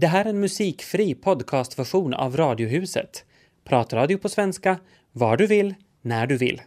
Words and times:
Det 0.00 0.06
här 0.06 0.24
är 0.24 0.28
en 0.28 0.40
musikfri 0.40 1.14
podcastversion 1.14 2.14
av 2.14 2.36
Radiohuset. 2.36 3.24
Pratradio 3.64 4.18
på 4.18 4.28
svenska, 4.28 4.78
var 5.12 5.36
du 5.36 5.46
vill, 5.46 5.74
när 6.02 6.26
du 6.26 6.36
vill. 6.36 6.62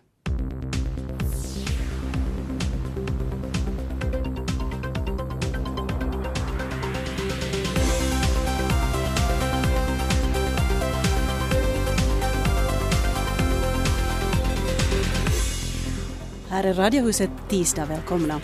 Här 16.49 16.63
är 16.63 16.73
Radiohuset 16.73 17.31
tisdag, 17.49 17.85
välkomna. 17.85 18.41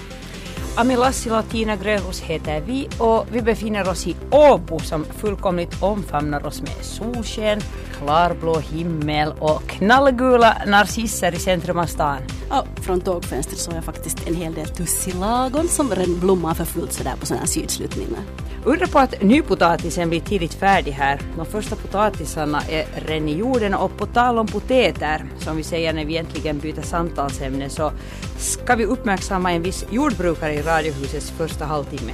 Ami 0.80 0.96
Lassila 0.96 1.40
och 1.40 1.50
Tina 1.50 1.76
Grönros 1.76 2.22
heter 2.22 2.62
vi 2.62 2.88
och 2.98 3.26
vi 3.32 3.42
befinner 3.42 3.90
oss 3.90 4.08
i 4.08 4.16
Åbo 4.32 4.80
som 4.80 5.04
fullkomligt 5.06 5.84
omfamnar 5.84 6.46
oss 6.46 6.62
med 6.62 6.86
solsken, 6.86 7.62
klarblå 7.98 8.60
himmel 8.60 9.34
och 9.40 9.62
knallgula 9.68 10.58
narcisser 10.68 11.36
i 11.36 11.40
centrum 11.40 11.80
av 11.80 11.86
stan. 11.86 12.18
Ja, 12.50 12.66
från 12.82 13.02
tågfönstret 13.02 13.60
såg 13.60 13.74
jag 13.74 13.84
faktiskt 13.84 14.28
en 14.28 14.36
hel 14.36 14.54
del 14.54 14.68
tussilagon 14.68 15.68
som 15.68 15.90
redan 15.90 16.20
blommar 16.20 16.54
för 16.54 16.66
fullt 16.66 16.94
sådär 16.94 17.14
på 17.20 17.26
sådana 17.26 17.40
här 17.40 17.48
sydslutningar. 17.48 18.22
Undra 18.64 18.88
på 18.88 19.00
att 19.00 19.22
nypotatisen 19.22 20.10
blir 20.10 20.20
tidigt 20.20 20.54
färdig 20.54 20.92
här. 20.92 21.22
De 21.38 21.46
första 21.46 21.76
potatisarna 21.76 22.62
är 22.70 22.86
redan 23.08 23.30
i 23.30 23.38
jorden 23.38 23.74
och 23.74 23.98
på 23.98 24.06
tal 24.06 24.38
om 24.38 24.48
potäter, 24.48 25.26
som 25.38 25.58
vi 25.58 25.64
säger 25.64 25.94
när 25.94 26.06
vi 26.06 26.18
äntligen 26.18 26.60
byter 26.60 26.82
samtalsämne, 26.82 27.70
så 27.70 27.92
ska 28.40 28.76
vi 28.76 28.86
uppmärksamma 28.86 29.52
en 29.52 29.62
viss 29.62 29.86
jordbrukare 29.90 30.54
i 30.54 30.62
Radiohusets 30.62 31.32
första 31.32 31.66
halvtimme. 31.66 32.14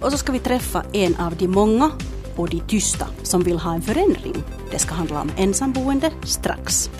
Och 0.00 0.12
så 0.12 0.18
ska 0.18 0.32
vi 0.32 0.38
träffa 0.38 0.84
en 0.92 1.16
av 1.16 1.36
de 1.36 1.48
många 1.48 1.90
och 2.36 2.48
de 2.48 2.60
tysta 2.60 3.06
som 3.22 3.42
vill 3.42 3.58
ha 3.58 3.74
en 3.74 3.82
förändring. 3.82 4.44
Det 4.70 4.78
ska 4.78 4.94
handla 4.94 5.20
om 5.20 5.30
ensamboende 5.36 6.10
strax. 6.24 6.90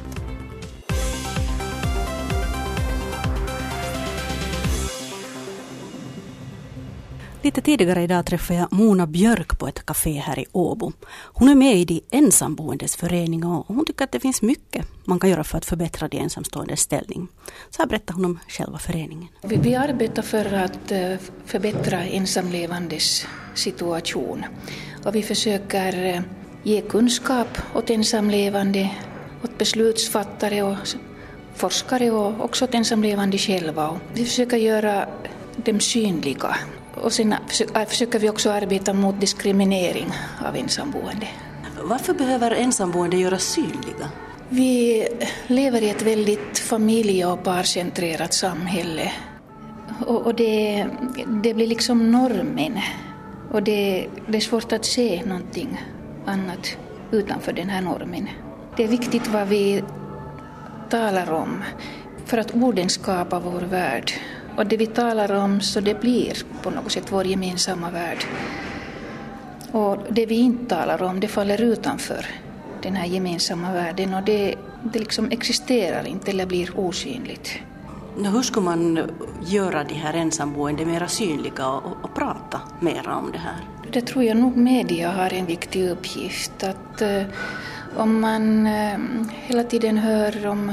Lite 7.51 7.61
tidigare 7.61 8.03
idag 8.03 8.27
träffade 8.27 8.59
jag 8.59 8.73
Mona 8.73 9.07
Björk 9.07 9.59
på 9.59 9.69
ett 9.69 9.87
café 9.87 10.13
här 10.13 10.39
i 10.39 10.47
Åbo. 10.53 10.93
Hon 11.33 11.49
är 11.49 11.55
med 11.55 11.77
i 11.77 11.85
de 11.85 12.01
ensamboendes 12.11 12.97
förening 12.97 13.45
och 13.45 13.65
hon 13.69 13.85
tycker 13.85 14.05
att 14.05 14.13
det 14.13 14.21
finns 14.21 14.43
mycket 14.43 14.87
man 15.05 15.21
kan 15.21 15.31
göra 15.31 15.45
för 15.45 15.59
att 15.59 15.65
förbättra 15.65 16.09
de 16.09 16.19
ensamståendes 16.19 16.81
ställning. 16.81 17.29
Så 17.71 17.83
här 17.83 17.89
berättar 17.89 18.15
hon 18.15 18.25
om 18.25 18.39
själva 18.49 18.79
föreningen. 18.79 19.29
Vi, 19.43 19.57
vi 19.57 19.75
arbetar 19.75 20.23
för 20.23 20.53
att 20.53 20.93
eh, 20.93 21.15
förbättra 21.47 22.05
ensamlevandes 22.05 23.27
situation. 23.55 24.45
Och 25.05 25.15
vi 25.15 25.23
försöker 25.23 26.05
eh, 26.05 26.21
ge 26.63 26.81
kunskap 26.81 27.59
åt 27.75 27.91
ensamlevande, 27.91 28.91
åt 29.45 29.59
beslutsfattare 29.59 30.63
och 30.63 30.77
forskare 31.55 32.11
och 32.11 32.45
också 32.45 32.65
åt 32.65 32.75
ensamlevande 32.75 33.39
själva. 33.39 34.01
Vi 34.15 34.25
försöker 34.25 34.57
göra 34.57 35.09
dem 35.57 35.81
synliga 35.81 36.57
och 37.01 37.13
sen 37.13 37.35
försöker 37.89 38.19
vi 38.19 38.31
också 38.31 38.51
arbeta 38.51 38.93
mot 38.93 39.21
diskriminering 39.21 40.13
av 40.49 40.57
ensamboende. 40.57 41.29
Varför 41.83 42.15
behöver 42.15 42.51
ensamboende 42.51 43.17
göras 43.17 43.43
synliga? 43.43 44.11
Vi 44.49 45.07
lever 45.47 45.83
i 45.83 45.91
ett 45.91 46.03
väldigt 46.03 46.59
familje 46.59 47.27
och 47.27 47.43
parcentrerat 47.43 48.35
samhälle. 48.35 49.13
Och, 50.07 50.27
och 50.27 50.35
det, 50.35 50.87
det, 51.43 51.55
blir 51.55 51.67
liksom 51.67 52.13
normen. 52.13 52.79
Och 53.51 53.63
det, 53.63 54.09
det 54.27 54.37
är 54.37 54.41
svårt 54.41 54.73
att 54.73 54.85
se 54.85 55.23
någonting 55.27 55.81
annat 56.27 56.77
utanför 57.11 57.53
den 57.53 57.69
här 57.69 57.81
normen. 57.81 58.29
Det 58.77 58.85
är 58.85 58.89
viktigt 58.89 59.29
vad 59.29 59.49
vi 59.49 59.83
talar 60.91 61.33
om 61.33 61.65
för 62.27 62.39
att 62.39 62.55
orden 62.55 62.89
skapar 62.89 63.41
vår 63.41 63.61
värld 63.61 64.13
och 64.57 64.67
det 64.67 64.77
vi 64.77 64.87
talar 64.87 65.33
om 65.33 65.61
så 65.61 65.81
det 65.81 66.01
blir 66.01 66.37
på 66.63 66.71
något 66.71 66.93
sätt 66.93 67.13
vår 67.13 67.27
gemensamma 67.27 67.91
värld. 67.91 68.25
Och 69.73 69.99
det 70.11 70.27
vi 70.27 70.35
inte 70.35 70.77
talar 70.77 71.03
om 71.03 71.21
det 71.21 71.29
faller 71.29 71.61
utanför 71.61 72.27
den 72.83 72.97
här 72.97 73.07
gemensamma 73.07 73.73
världen 73.73 74.15
och 74.15 74.23
det, 74.23 74.55
det 74.83 74.99
liksom 74.99 75.31
existerar 75.31 76.07
inte 76.07 76.31
eller 76.31 76.47
blir 76.47 76.71
osynligt. 76.79 77.51
Hur 78.17 78.43
ska 78.43 78.61
man 78.61 79.11
göra 79.47 79.85
de 79.85 79.95
här 79.95 80.15
ensamboende 80.15 80.87
mera 80.87 81.09
synliga 81.09 81.69
och, 81.69 82.05
och 82.05 82.15
prata 82.15 82.61
mera 82.81 83.17
om 83.17 83.33
det 83.33 83.39
här? 83.39 83.57
Det 83.93 84.01
tror 84.01 84.25
jag 84.25 84.37
nog 84.37 84.57
media 84.57 85.11
har 85.11 85.33
en 85.33 85.47
viktig 85.47 85.89
uppgift. 85.89 86.63
Att 86.63 87.03
eh, 87.03 87.23
om 87.97 88.21
man 88.21 88.67
eh, 88.67 88.99
hela 89.31 89.65
tiden 89.65 89.99
hör 89.99 90.47
om 90.47 90.73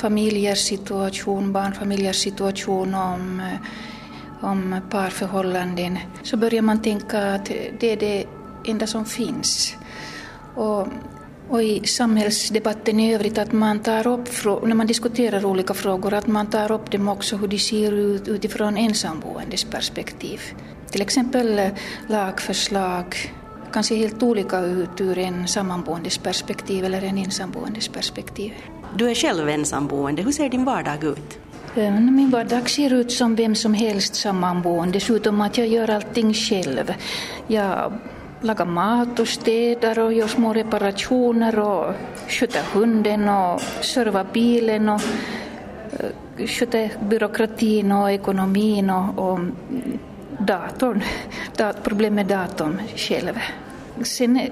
familjers 0.00 0.58
situation, 0.58 1.52
barnfamiljers 1.52 2.16
situation, 2.16 2.94
om, 2.94 3.42
om 4.40 4.80
parförhållanden, 4.90 5.98
så 6.22 6.36
börjar 6.36 6.62
man 6.62 6.82
tänka 6.82 7.34
att 7.34 7.50
det 7.80 7.92
är 7.92 7.96
det 7.96 8.24
enda 8.64 8.86
som 8.86 9.04
finns. 9.04 9.76
Och, 10.54 10.86
och 11.48 11.62
i 11.62 11.86
samhällsdebatten 11.86 13.00
i 13.00 13.14
övrigt 13.14 13.38
att 13.38 13.52
man 13.52 13.78
tar 13.78 14.06
upp, 14.06 14.28
när 14.62 14.74
man 14.74 14.86
diskuterar 14.86 15.44
olika 15.44 15.74
frågor, 15.74 16.14
att 16.14 16.26
man 16.26 16.46
tar 16.46 16.72
upp 16.72 16.90
dem 16.90 17.08
också 17.08 17.36
hur 17.36 17.48
de 17.48 17.58
ser 17.58 17.92
ut 17.92 18.28
utifrån 18.28 18.76
ensamboendes 18.76 19.64
perspektiv. 19.64 20.40
Till 20.90 21.02
exempel 21.02 21.58
eh, 21.58 21.68
lagförslag 22.08 23.16
kan 23.72 23.84
se 23.84 23.96
helt 23.96 24.22
olika 24.22 24.60
ut 24.60 25.00
ur 25.00 25.18
en 25.18 25.48
sammanboendes 25.48 26.18
perspektiv 26.18 26.84
eller 26.84 27.02
en 27.02 27.18
ensamboendes 27.18 27.88
perspektiv. 27.88 28.52
Du 28.96 29.10
är 29.10 29.14
själv 29.14 29.48
ensamboende. 29.48 30.22
Hur 30.22 30.32
ser 30.32 30.48
din 30.48 30.64
vardag 30.64 31.04
ut? 31.04 31.38
Eh, 31.76 32.00
min 32.00 32.30
vardag 32.30 32.70
ser 32.70 32.92
ut 32.92 33.12
som 33.12 33.34
vem 33.34 33.54
som 33.54 33.74
helst 33.74 34.14
sammanboende, 34.14 34.92
dessutom 34.92 35.40
att 35.40 35.58
jag 35.58 35.66
gör 35.66 35.90
allting 35.90 36.34
själv. 36.34 36.94
Jag 37.46 37.92
lagar 38.40 38.64
mat 38.64 39.20
och 39.20 39.28
städar 39.28 39.98
och 39.98 40.12
gör 40.12 40.26
små 40.26 40.52
reparationer 40.52 41.58
och 41.58 41.94
sköter 42.28 42.62
hunden 42.72 43.28
och 43.28 43.60
servar 43.80 44.26
bilen 44.32 44.88
och 44.88 45.00
eh, 45.92 46.46
sköter 46.46 46.90
byråkratin 47.00 47.92
och 47.92 48.10
ekonomin 48.10 48.90
och, 48.90 49.32
och 49.32 49.40
datorn. 50.38 51.02
Problem 51.82 52.14
med 52.14 52.26
datorn 52.26 52.80
själv. 52.96 53.38
Sen 54.02 54.36
eh, 54.36 54.50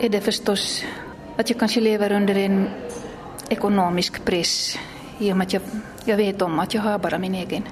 är 0.00 0.08
det 0.08 0.20
förstås 0.20 0.84
att 1.36 1.50
jag 1.50 1.58
kanske 1.58 1.80
lever 1.80 2.12
under 2.12 2.34
en 2.34 2.68
ekonomisk 3.48 4.24
press 4.24 4.78
i 5.18 5.32
och 5.32 5.36
med 5.36 5.46
att 5.46 5.52
jag, 5.52 5.62
jag 6.04 6.16
vet 6.16 6.42
om 6.42 6.58
att 6.58 6.74
jag 6.74 6.82
har 6.82 6.98
bara 6.98 7.18
min 7.18 7.34
egen 7.34 7.62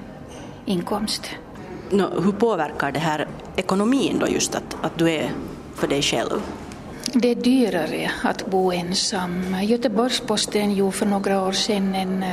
inkomst. 0.65 1.29
No, 1.89 2.21
hur 2.21 2.31
påverkar 2.31 2.91
det 2.91 2.99
här 2.99 3.27
ekonomin 3.55 4.19
då 4.19 4.27
just 4.27 4.55
att, 4.55 4.75
att 4.81 4.97
du 4.97 5.09
är 5.09 5.31
för 5.75 5.87
dig 5.87 6.01
själv? 6.01 6.41
Det 7.13 7.27
är 7.27 7.35
dyrare 7.35 8.11
att 8.23 8.45
bo 8.45 8.71
ensam. 8.71 9.55
Göteborgs-Posten 9.61 10.73
gjorde 10.73 10.91
för 10.91 11.05
några 11.05 11.41
år 11.41 11.51
sedan 11.51 11.95
en, 11.95 12.25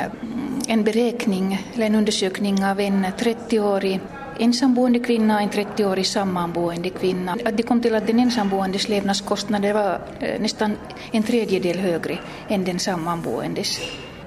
en 0.68 0.84
beräkning, 0.84 1.66
eller 1.74 1.86
en 1.86 1.94
undersökning 1.94 2.64
av 2.64 2.80
en 2.80 3.06
30-årig 3.06 4.00
ensamboende 4.38 4.98
kvinna 4.98 5.34
och 5.34 5.42
en 5.42 5.50
30-årig 5.50 6.06
sammanboende 6.06 6.90
kvinna. 6.90 7.36
Att 7.44 7.56
det 7.56 7.62
kom 7.62 7.80
till 7.80 7.94
att 7.94 8.06
den 8.06 8.18
ensamboendes 8.18 8.88
levnadskostnader 8.88 9.72
var 9.72 10.00
eh, 10.20 10.40
nästan 10.40 10.76
en 11.12 11.22
tredjedel 11.22 11.78
högre 11.78 12.18
än 12.48 12.64
den 12.64 12.78
sammanboendes. 12.78 13.80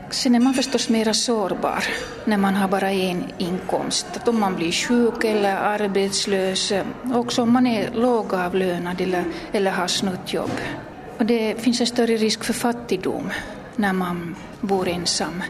Sen 0.09 0.35
är 0.35 0.39
man 0.39 0.53
förstås 0.53 0.89
mera 0.89 1.13
sårbar 1.13 1.83
när 2.25 2.37
man 2.37 2.55
har 2.55 2.67
bara 2.67 2.91
en 2.91 3.23
inkomst. 3.37 4.07
Att 4.15 4.27
om 4.27 4.39
man 4.39 4.55
blir 4.55 4.71
sjuk 4.71 5.23
eller 5.23 5.55
arbetslös, 5.55 6.71
eh, 6.71 6.85
också 7.13 7.41
om 7.41 7.53
man 7.53 7.67
är 7.67 7.91
lågavlönad 7.93 9.01
eller, 9.01 9.23
eller 9.51 9.71
har 9.71 9.87
snuttjobb. 9.87 10.51
Och 11.17 11.25
det 11.25 11.61
finns 11.61 11.81
en 11.81 11.87
större 11.87 12.17
risk 12.17 12.43
för 12.43 12.53
fattigdom 12.53 13.29
när 13.75 13.93
man 13.93 14.35
bor 14.61 14.87
ensam. 14.87 15.43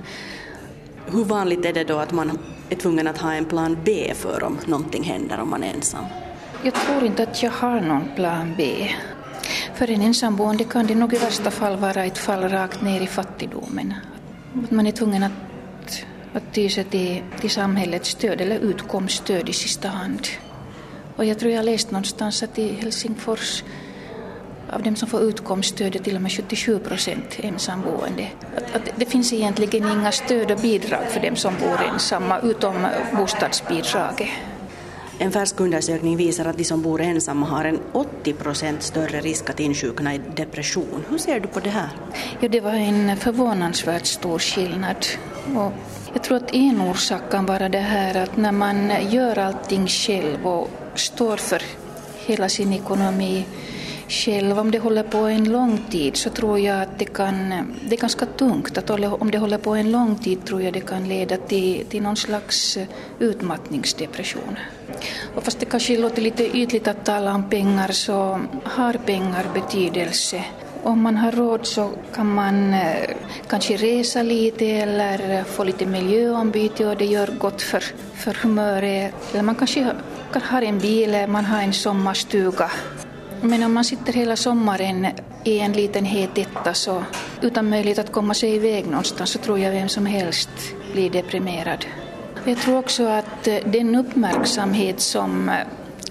Hur 1.06 1.24
vanligt 1.24 1.66
är 1.66 1.74
det 1.74 1.84
då 1.84 1.98
att 1.98 2.12
man 2.12 2.40
är 2.70 2.76
tvungen 2.76 3.08
att 3.08 3.18
ha 3.18 3.34
en 3.34 3.46
plan 3.46 3.78
B 3.84 4.14
för 4.16 4.44
om 4.44 4.58
någonting 4.66 5.04
händer 5.04 5.40
om 5.40 5.50
man 5.50 5.64
är 5.64 5.74
ensam? 5.74 6.06
Jag 6.64 6.74
tror 6.74 7.06
inte 7.06 7.24
att 7.24 7.44
jag 7.44 7.52
har 7.52 7.82
någon 7.82 8.10
plan 8.16 8.54
B. 8.58 8.90
För 9.76 9.90
en 9.92 10.02
ensamboende 10.02 10.64
kan 10.64 10.88
det 10.88 10.96
nog 10.96 11.14
i 11.14 11.18
värsta 11.18 11.52
fall 11.52 11.78
vara 11.78 12.06
ett 12.06 12.18
fall 12.18 12.50
rakt 12.50 12.82
ner 12.82 13.02
i 13.02 13.08
fattigdomen. 13.08 13.94
Att 14.64 14.72
man 14.72 14.88
är 14.88 14.92
tvungen 14.92 15.24
att, 15.24 15.32
att 16.34 16.54
ty 16.54 16.70
sig 16.70 16.84
till, 16.84 17.22
till 17.40 17.50
samhällets 17.50 18.10
stöd 18.10 18.42
eller 18.42 18.60
utkomststöd 18.60 19.50
i 19.50 19.54
sista 19.54 19.88
hand. 19.88 20.28
Och 21.16 21.26
jag 21.26 21.40
tror 21.40 21.52
jag 21.52 21.66
läst 21.66 21.92
någonstans 21.92 22.44
att 22.44 22.60
i 22.60 22.74
Helsingfors 22.74 23.64
av 24.70 24.84
dem 24.84 24.96
som 24.96 25.08
får 25.08 25.22
utkomststöd 25.22 25.96
är 25.96 26.00
till 26.00 26.16
och 26.16 26.22
med 26.22 26.32
77 26.32 26.80
procent 26.80 27.40
ensamboende. 27.40 28.28
Att, 28.58 28.76
att 28.76 28.90
det 28.96 29.06
finns 29.06 29.34
egentligen 29.34 29.92
inga 29.92 30.12
stöd 30.12 30.52
och 30.52 30.60
bidrag 30.60 31.08
för 31.10 31.20
dem 31.20 31.36
som 31.36 31.54
bor 31.62 31.80
ensamma 31.94 32.40
utom 32.40 32.88
bostadsbidraget. 33.18 34.30
En 35.18 35.32
färsk 35.32 35.60
undersökning 35.60 36.18
visar 36.18 36.46
att 36.46 36.58
de 36.58 36.64
som 36.64 36.82
bor 36.82 37.02
ensamma 37.02 37.46
har 37.46 37.66
en 37.66 37.80
80 37.92 38.34
procent 38.34 38.84
större 38.84 39.22
risk 39.22 39.50
att 39.50 39.60
insjukna 39.60 40.16
i 40.16 40.22
depression. 40.36 41.04
Hur 41.10 41.18
ser 41.18 41.40
du 41.40 41.48
på 41.48 41.60
det 41.60 41.70
här? 41.70 41.90
Ja, 42.40 42.48
det 42.48 42.60
var 42.60 42.72
en 42.74 43.18
förvånansvärt 43.18 44.06
stor 44.06 44.40
skillnad. 44.40 45.06
Och 45.56 45.72
jag 46.14 46.24
tror 46.24 46.38
att 46.38 46.54
en 46.54 46.82
orsak 46.82 47.32
kan 47.32 47.46
vara 47.46 47.70
det 47.70 47.80
här 47.80 48.16
att 48.24 48.38
när 48.38 48.52
man 48.52 48.92
gör 49.10 49.38
allting 49.38 49.88
själv 49.88 50.48
och 50.48 50.70
står 50.96 51.38
för 51.38 51.62
hela 52.26 52.50
sin 52.50 52.74
ekonomi 52.74 53.46
själv. 54.16 54.60
Om 54.60 54.72
det 54.72 54.80
håller 54.80 55.04
på 55.04 55.18
en 55.18 55.52
lång 55.52 55.78
tid 55.90 56.18
så 56.18 56.30
tror 56.30 56.60
jag 56.60 56.82
att 56.82 57.00
det 57.00 57.06
kan, 57.06 57.50
det 57.90 57.96
är 57.96 58.00
ganska 58.00 58.26
tungt. 58.26 58.78
Att 58.78 58.90
om 58.90 59.32
det 59.32 59.38
håller 59.38 59.58
på 59.58 59.76
en 59.76 59.92
lång 59.92 60.16
tid 60.16 60.46
tror 60.46 60.62
jag 60.62 60.74
det 60.74 60.82
kan 60.82 61.08
leda 61.08 61.38
till, 61.38 61.86
till 61.86 62.02
någon 62.04 62.16
slags 62.16 62.78
eh, 62.78 62.88
utmattningsdepression. 63.20 64.58
Och 65.36 65.44
fast 65.44 65.60
det 65.60 65.66
kanske 65.66 65.98
låter 65.98 66.22
lite 66.22 66.58
ytligt 66.58 66.88
att 66.88 67.06
tala 67.06 67.36
om 67.36 67.50
pengar 67.50 67.92
så 67.92 68.40
har 68.64 68.94
pengar 68.94 69.46
betydelse. 69.54 70.44
Om 70.84 71.02
man 71.02 71.18
har 71.18 71.32
råd 71.32 71.66
så 71.66 71.92
kan 72.14 72.34
man 72.34 72.74
eh, 72.74 73.16
kanske 73.48 73.78
resa 73.78 74.24
lite 74.24 74.66
eller 74.66 75.44
få 75.44 75.64
lite 75.64 75.86
miljöombyte 75.86 76.86
och 76.86 76.98
det 76.98 77.06
gör 77.06 77.28
gott 77.40 77.62
för, 77.62 77.84
för 78.16 78.34
humöret. 78.34 79.14
Eller 79.34 79.44
man 79.44 79.56
kanske 79.56 79.92
har 80.44 80.62
en 80.62 80.80
bil, 80.80 81.28
man 81.28 81.46
har 81.46 81.62
en 81.62 81.74
sommarstuga 81.74 82.72
men 83.46 83.64
om 83.64 83.74
man 83.74 83.84
sitter 83.84 84.14
hela 84.14 84.36
sommaren 84.36 85.08
i 85.44 85.60
en 85.60 85.74
liten 85.74 86.06
het 86.06 86.38
etta 86.38 86.74
så 86.74 87.04
utan 87.42 87.70
möjlighet 87.70 88.00
att 88.00 88.12
komma 88.12 88.34
sig 88.34 88.56
iväg 88.56 88.86
någonstans 88.86 89.30
så 89.30 89.40
tror 89.40 89.60
jag 89.60 89.72
vem 89.72 89.90
som 89.90 90.06
helst 90.06 90.50
blir 90.94 91.10
deprimerad. 91.10 91.86
Jag 92.46 92.58
tror 92.58 92.78
också 92.78 93.08
att 93.08 93.44
den 93.66 93.96
uppmärksamhet 93.96 95.00
som 95.00 95.52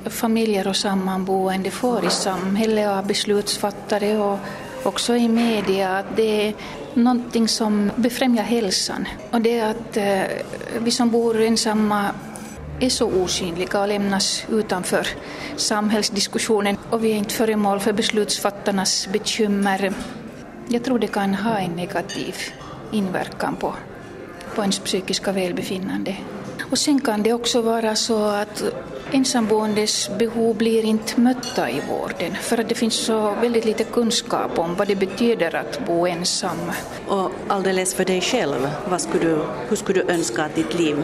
familjer 0.04 0.68
och 0.68 0.76
sammanboende 0.76 1.70
får 1.70 2.06
i 2.06 2.10
samhället 2.10 2.88
av 2.88 3.06
beslutsfattare 3.06 4.18
och 4.18 4.38
också 4.82 5.16
i 5.16 5.28
media, 5.28 5.98
att 5.98 6.16
det 6.16 6.48
är 6.48 6.54
någonting 6.94 7.48
som 7.48 7.90
befrämjar 7.96 8.44
hälsan. 8.44 9.08
Och 9.30 9.40
det 9.40 9.58
är 9.58 9.70
att 9.70 9.96
eh, 9.96 10.22
vi 10.78 10.90
som 10.90 11.10
bor 11.10 11.40
ensamma 11.40 12.10
är 12.80 12.88
så 12.88 13.06
osynliga 13.06 13.80
och 13.80 13.88
lämnas 13.88 14.44
utanför 14.50 15.08
samhällsdiskussionen 15.56 16.76
och 16.90 17.04
vi 17.04 17.12
är 17.12 17.16
inte 17.16 17.34
föremål 17.34 17.80
för 17.80 17.92
beslutsfattarnas 17.92 19.08
bekymmer. 19.12 19.92
Jag 20.68 20.84
tror 20.84 20.98
det 20.98 21.06
kan 21.06 21.34
ha 21.34 21.58
en 21.58 21.70
negativ 21.70 22.36
inverkan 22.92 23.56
på, 23.56 23.74
på 24.54 24.62
ens 24.62 24.78
psykiska 24.78 25.32
välbefinnande. 25.32 26.16
Och 26.70 26.78
sen 26.78 27.00
kan 27.00 27.22
det 27.22 27.32
också 27.32 27.62
vara 27.62 27.96
så 27.96 28.24
att 28.24 28.64
ensamboendes 29.12 30.10
behov 30.18 30.56
blir 30.56 30.84
inte 30.84 31.20
mötta 31.20 31.70
i 31.70 31.82
vården 31.88 32.34
för 32.40 32.58
att 32.58 32.68
det 32.68 32.74
finns 32.74 32.94
så 32.94 33.34
väldigt 33.40 33.64
lite 33.64 33.84
kunskap 33.84 34.58
om 34.58 34.74
vad 34.74 34.88
det 34.88 34.96
betyder 34.96 35.54
att 35.54 35.86
bo 35.86 36.06
ensam. 36.06 36.72
Och 37.08 37.30
alldeles 37.48 37.94
för 37.94 38.04
dig 38.04 38.20
själv, 38.20 38.68
vad 38.88 39.00
skulle 39.00 39.24
du, 39.24 39.38
hur 39.68 39.76
skulle 39.76 40.02
du 40.02 40.12
önska 40.12 40.44
att 40.44 40.54
ditt 40.54 40.78
liv 40.78 40.96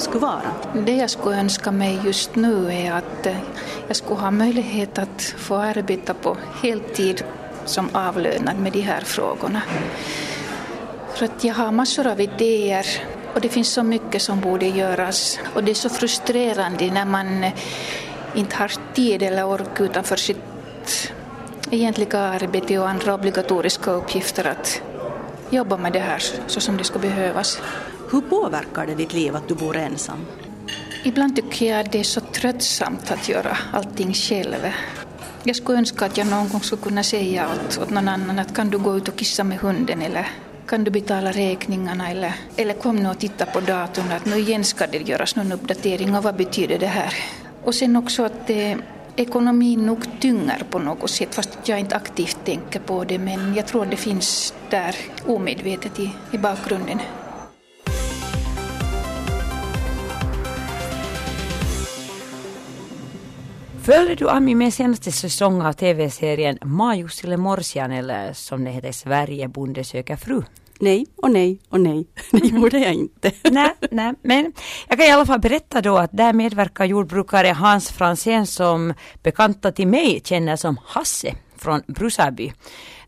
skulle 0.00 0.20
vara? 0.20 0.54
Det 0.86 0.96
jag 0.96 1.10
skulle 1.10 1.36
önska 1.36 1.70
mig 1.70 2.00
just 2.04 2.34
nu 2.34 2.72
är 2.72 2.92
att 2.92 3.26
eh, 3.26 3.36
jag 3.86 3.96
skulle 3.96 4.20
ha 4.20 4.30
möjlighet 4.30 4.98
att 4.98 5.22
få 5.22 5.56
arbeta 5.56 6.14
på 6.14 6.36
heltid 6.62 7.24
som 7.64 7.88
avlönad 7.92 8.58
med 8.58 8.72
de 8.72 8.80
här 8.80 9.00
frågorna. 9.00 9.62
För 11.14 11.24
att 11.24 11.44
jag 11.44 11.54
har 11.54 11.72
massor 11.72 12.06
av 12.06 12.20
idéer 12.20 12.86
och 13.34 13.40
det 13.40 13.48
finns 13.48 13.72
så 13.72 13.82
mycket 13.82 14.22
som 14.22 14.40
borde 14.40 14.66
göras 14.66 15.38
och 15.54 15.64
det 15.64 15.70
är 15.70 15.74
så 15.74 15.88
frustrerande 15.88 16.90
när 16.90 17.04
man 17.04 17.44
eh, 17.44 17.52
inte 18.34 18.56
har 18.56 18.72
tid 18.94 19.22
eller 19.22 19.46
ork 19.46 19.80
utanför 19.80 20.16
sitt 20.16 21.12
egentliga 21.70 22.18
arbete 22.18 22.78
och 22.78 22.88
andra 22.88 23.14
obligatoriska 23.14 23.90
uppgifter 23.90 24.46
att 24.46 24.82
jobba 25.50 25.76
med 25.76 25.92
det 25.92 25.98
här 25.98 26.22
så 26.46 26.60
som 26.60 26.76
det 26.76 26.84
ska 26.84 26.98
behövas. 26.98 27.60
Hur 28.14 28.20
påverkar 28.20 28.86
det 28.86 28.94
ditt 28.94 29.12
liv 29.12 29.36
att 29.36 29.48
du 29.48 29.54
bor 29.54 29.76
ensam? 29.76 30.18
Ibland 31.04 31.36
tycker 31.36 31.66
jag 31.66 31.80
att 31.80 31.92
det 31.92 32.00
är 32.00 32.04
så 32.04 32.20
tröttsamt 32.20 33.10
att 33.10 33.28
göra 33.28 33.56
allting 33.72 34.14
själv. 34.14 34.72
Jag 35.44 35.56
skulle 35.56 35.78
önska 35.78 36.06
att 36.06 36.16
jag 36.16 36.26
någon 36.26 36.48
gång 36.48 36.60
skulle 36.60 36.82
kunna 36.82 37.02
säga 37.02 37.48
åt, 37.48 37.78
åt 37.78 37.90
någon 37.90 38.08
annan 38.08 38.38
att 38.38 38.54
kan 38.54 38.70
du 38.70 38.78
gå 38.78 38.96
ut 38.96 39.08
och 39.08 39.16
kissa 39.16 39.44
med 39.44 39.58
hunden 39.58 40.02
eller 40.02 40.28
kan 40.66 40.84
du 40.84 40.90
betala 40.90 41.32
räkningarna 41.32 42.10
eller, 42.10 42.34
eller 42.56 42.74
kom 42.74 42.96
nu 42.96 43.08
och 43.08 43.18
titta 43.18 43.46
på 43.46 43.60
datorn 43.60 44.12
att 44.12 44.24
nu 44.24 44.36
igen 44.38 44.64
ska 44.64 44.86
det 44.86 45.08
göras 45.08 45.36
någon 45.36 45.52
uppdatering 45.52 46.16
och 46.16 46.22
vad 46.22 46.36
betyder 46.36 46.78
det 46.78 46.86
här? 46.86 47.14
Och 47.64 47.74
sen 47.74 47.96
också 47.96 48.22
att 48.22 48.50
eh, 48.50 48.56
det, 48.56 48.78
ekonomin 49.16 49.86
nog 49.86 50.20
tynger 50.20 50.62
på 50.70 50.78
något 50.78 51.10
sätt 51.10 51.34
fast 51.34 51.58
jag 51.64 51.80
inte 51.80 51.96
aktivt 51.96 52.44
tänker 52.44 52.80
på 52.80 53.04
det 53.04 53.18
men 53.18 53.54
jag 53.54 53.66
tror 53.66 53.86
det 53.86 53.96
finns 53.96 54.54
där 54.70 54.96
omedvetet 55.26 56.00
i, 56.00 56.10
i 56.32 56.38
bakgrunden. 56.38 57.00
Följde 63.84 64.14
du 64.14 64.28
Ami 64.28 64.54
med 64.54 64.74
senaste 64.74 65.12
säsong 65.12 65.62
av 65.62 65.72
tv-serien 65.72 66.58
Majussille 66.62 67.36
Morsian 67.36 67.92
eller 67.92 68.32
som 68.32 68.64
det 68.64 68.70
heter 68.70 68.92
Sverige 68.92 69.48
bonde 69.48 69.84
söker 69.84 70.16
fru? 70.16 70.42
Nej 70.80 71.06
och 71.16 71.30
nej 71.30 71.58
och 71.68 71.80
nej. 71.80 72.06
Det 72.30 72.46
gjorde 72.46 72.78
jag 72.78 72.94
inte. 72.94 73.32
nej, 73.50 73.74
nej, 73.90 74.14
men 74.22 74.52
jag 74.88 74.98
kan 74.98 75.06
i 75.06 75.10
alla 75.10 75.26
fall 75.26 75.40
berätta 75.40 75.80
då 75.80 75.96
att 75.96 76.10
där 76.12 76.32
medverkar 76.32 76.84
jordbrukare 76.84 77.48
Hans 77.48 77.90
Fransén 77.90 78.46
som 78.46 78.94
bekanta 79.22 79.72
till 79.72 79.88
mig 79.88 80.20
känner 80.24 80.56
som 80.56 80.78
Hasse 80.84 81.34
från 81.56 81.82
Brusaby 81.86 82.52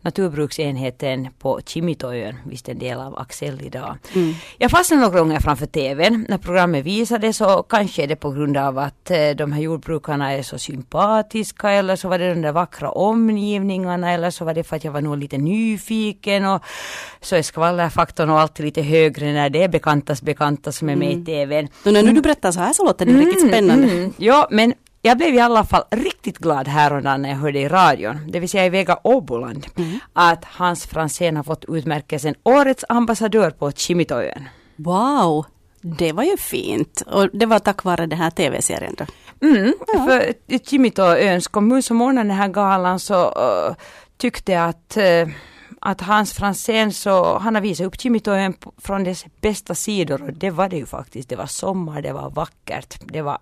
naturbruksenheten 0.06 1.29
på 1.38 1.61
Kimitoön, 1.67 2.35
visst 2.44 2.69
en 2.69 2.79
del 2.79 3.00
av 3.00 3.19
Axel 3.19 3.61
idag. 3.62 3.97
Mm. 4.14 4.35
Jag 4.58 4.70
fastnade 4.70 5.03
några 5.03 5.19
gånger 5.19 5.41
framför 5.41 5.67
TVn 5.67 6.26
när 6.29 6.38
programmet 6.38 6.85
visades 6.85 7.41
och 7.41 7.70
kanske 7.70 8.03
är 8.03 8.06
det 8.06 8.17
på 8.17 8.31
grund 8.31 8.56
av 8.56 8.79
att 8.79 9.11
eh, 9.11 9.31
de 9.37 9.53
här 9.53 9.62
jordbrukarna 9.62 10.32
är 10.32 10.43
så 10.43 10.58
sympatiska 10.58 11.70
eller 11.70 11.97
så 11.97 12.08
var 12.08 12.19
det 12.19 12.35
de 12.35 12.43
där 12.43 12.53
vackra 12.53 12.91
omgivningarna 12.91 14.12
eller 14.12 14.31
så 14.31 14.44
var 14.44 14.55
det 14.55 14.64
för 14.64 14.76
att 14.76 14.85
jag 14.85 14.93
var 14.93 15.00
nog 15.00 15.19
lite 15.19 15.38
nyfiken 15.38 16.47
och 16.47 16.62
så 17.20 17.37
är 17.37 17.43
skvallerfaktorn 17.43 18.31
och 18.31 18.41
alltid 18.41 18.67
lite 18.67 18.82
högre 18.82 19.32
när 19.32 19.50
det 19.50 19.62
är 19.62 19.69
bekantas 19.69 20.23
bekanta 20.23 20.73
som 20.73 20.88
är 20.88 20.97
med 20.97 21.12
mm. 21.12 21.23
i 21.23 21.25
TVn. 21.25 21.69
Och 21.85 21.93
när 21.93 22.02
du 22.02 22.20
berättar 22.20 22.52
så 22.52 22.61
här 22.61 22.73
så 22.73 22.85
låter 22.85 23.06
det 23.06 23.12
mm, 23.12 23.26
riktigt 23.26 23.49
spännande. 23.49 23.88
Mm, 23.91 24.12
ja, 24.17 24.49
men 24.50 24.75
jag 25.06 25.19
blev 25.19 25.35
i 25.35 25.41
alla 25.41 25.64
fall 25.64 25.85
riktigt 25.91 26.38
glad 26.38 26.69
häromdagen 26.69 27.23
när 27.23 27.29
jag 27.29 27.37
hörde 27.37 27.58
i 27.58 27.69
radion, 27.69 28.17
det 28.29 28.41
vill 28.41 28.49
säga 28.49 28.67
i 28.67 28.69
Vega 28.69 28.99
Åboland, 29.05 29.67
mm. 29.76 29.99
att 30.12 30.45
Hans 30.45 30.87
Franzén 30.87 31.37
har 31.37 31.45
fått 31.45 31.64
utmärkelsen 31.69 32.35
Årets 32.42 32.85
ambassadör 32.88 33.50
på 33.50 33.73
Kimitoön. 33.73 34.49
Wow! 34.76 35.45
Det 35.81 36.12
var 36.12 36.25
ju 36.25 36.37
fint 36.37 37.02
och 37.07 37.28
det 37.33 37.47
var 37.47 37.59
tack 37.59 37.85
vare 37.85 38.07
den 38.07 38.19
här 38.19 38.31
tv-serien 38.31 38.95
då? 38.99 39.04
Mm, 39.47 39.75
ja. 39.87 40.07
för 40.07 40.35
Kimitoöns 40.59 41.49
kommun 41.49 41.83
som 41.83 42.02
ordnade 42.02 42.28
den 42.28 42.37
här 42.37 42.49
galan 42.49 43.00
så 43.00 43.25
uh, 43.25 43.75
tyckte 44.16 44.62
att 44.62 44.97
uh, 44.97 45.35
att 45.81 46.00
Hans 46.00 46.33
Franzén 46.33 46.92
så, 46.92 47.38
han 47.38 47.54
har 47.54 47.62
visat 47.62 47.87
upp 47.87 48.00
Kimitoön 48.00 48.54
från 48.78 49.04
dess 49.04 49.25
bästa 49.40 49.75
sidor 49.75 50.23
och 50.23 50.33
det 50.33 50.50
var 50.50 50.69
det 50.69 50.76
ju 50.76 50.87
faktiskt. 50.87 51.28
Det 51.28 51.37
var 51.37 51.47
sommar, 51.47 52.02
det 52.02 52.12
var 52.12 52.31
vackert, 52.31 52.99
det 53.00 53.23
var 53.23 53.38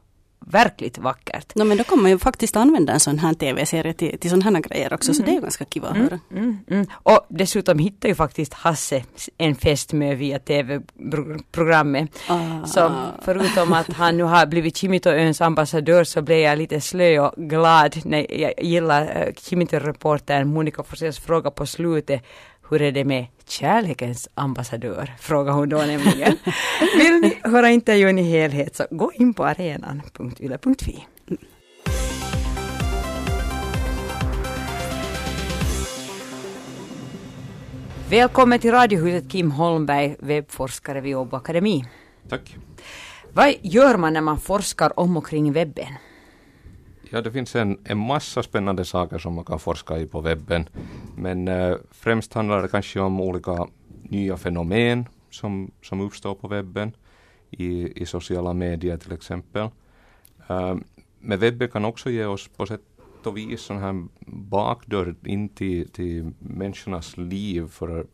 verkligt 0.46 0.98
vackert. 0.98 1.54
No, 1.54 1.64
men 1.64 1.76
då 1.78 1.84
kan 1.84 2.02
man 2.02 2.10
ju 2.10 2.18
faktiskt 2.18 2.56
använda 2.56 2.92
en 2.92 3.00
sån 3.00 3.18
här 3.18 3.34
tv-serie 3.34 3.92
till, 3.92 4.18
till 4.18 4.30
sådana 4.30 4.58
här 4.58 4.62
grejer 4.62 4.92
också, 4.92 5.10
mm. 5.10 5.14
så 5.14 5.22
det 5.22 5.36
är 5.36 5.40
ganska 5.40 5.64
kul 5.64 5.84
att 5.84 5.96
höra. 5.96 6.18
Mm, 6.30 6.44
mm, 6.44 6.58
mm, 6.70 6.86
och 6.92 7.26
dessutom 7.28 7.78
hittade 7.78 8.08
ju 8.08 8.14
faktiskt 8.14 8.54
Hasse 8.54 9.02
en 9.38 9.54
fästmö 9.54 10.14
via 10.14 10.38
tv-programmet. 10.38 12.10
Ah. 12.28 12.66
Så 12.66 12.92
förutom 13.22 13.72
att 13.72 13.92
han 13.92 14.16
nu 14.16 14.22
har 14.22 14.46
blivit 14.46 14.76
Kimitoöns 14.76 15.40
ambassadör 15.40 16.04
så 16.04 16.22
blev 16.22 16.38
jag 16.38 16.58
lite 16.58 16.80
slö 16.80 17.18
och 17.18 17.34
glad 17.36 18.00
när 18.04 18.40
jag 18.40 18.62
gillar 18.62 19.02
uh, 19.02 19.34
Kimito-reportern 19.34 20.44
Monica 20.44 20.82
Forsells 20.82 21.18
fråga 21.18 21.50
på 21.50 21.66
slutet 21.66 22.22
hur 22.68 22.82
är 22.82 22.92
det 22.92 23.04
med 23.04 23.26
kärlekens 23.48 24.28
ambassadör? 24.34 25.14
Frågar 25.20 25.52
hon 25.52 25.68
då 25.68 25.76
nämligen. 25.76 26.36
Vill 26.98 27.20
ni 27.20 27.38
höra 27.42 27.70
intervjun 27.70 28.18
i 28.18 28.22
helhet 28.22 28.76
så 28.76 28.86
gå 28.90 29.12
in 29.12 29.34
på 29.34 29.44
arenan.yle.fi. 29.44 31.06
Välkommen 38.10 38.58
till 38.58 38.70
Radiohuset 38.70 39.30
Kim 39.30 39.50
Holmberg, 39.50 40.16
webbforskare 40.18 41.00
vid 41.00 41.16
Åbo 41.16 41.36
Akademi. 41.36 41.84
Tack. 42.28 42.56
Vad 43.32 43.54
gör 43.62 43.96
man 43.96 44.12
när 44.12 44.20
man 44.20 44.40
forskar 44.40 45.00
om 45.00 45.16
och 45.16 45.26
kring 45.26 45.52
webben? 45.52 45.94
Ja, 47.14 47.20
det 47.20 47.32
finns 47.32 47.56
en, 47.56 47.78
en 47.84 47.98
massa 47.98 48.42
spännande 48.42 48.84
saker 48.84 49.18
som 49.18 49.34
man 49.34 49.44
kan 49.44 49.58
forska 49.58 49.98
i 49.98 50.06
på 50.06 50.20
webben. 50.20 50.68
Men 51.16 51.48
eh, 51.48 51.76
främst 51.90 52.34
handlar 52.34 52.62
det 52.62 52.68
kanske 52.68 53.00
om 53.00 53.20
olika 53.20 53.66
nya 54.02 54.36
fenomen 54.36 55.06
som, 55.30 55.70
som 55.82 56.00
uppstår 56.00 56.34
på 56.34 56.48
webben, 56.48 56.92
i, 57.50 58.02
i 58.02 58.06
sociala 58.06 58.52
medier 58.52 58.96
till 58.96 59.12
exempel. 59.12 59.68
Uh, 60.50 60.74
men 61.20 61.38
webben 61.38 61.68
kan 61.68 61.84
också 61.84 62.10
ge 62.10 62.24
oss 62.24 62.48
på 62.48 62.66
sätt 62.66 62.80
och 63.24 63.36
vis 63.36 63.60
sån 63.60 63.78
här 63.78 64.06
bakdörr 64.26 65.14
in 65.24 65.48
till, 65.48 65.88
till 65.88 66.32
människornas 66.38 67.16
liv. 67.16 67.68
För 67.68 68.06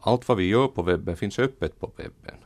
allt 0.00 0.28
vad 0.28 0.36
vi 0.36 0.48
gör 0.48 0.68
på 0.68 0.82
webben 0.82 1.16
finns 1.16 1.38
öppet 1.38 1.80
på 1.80 1.90
webben. 1.96 2.38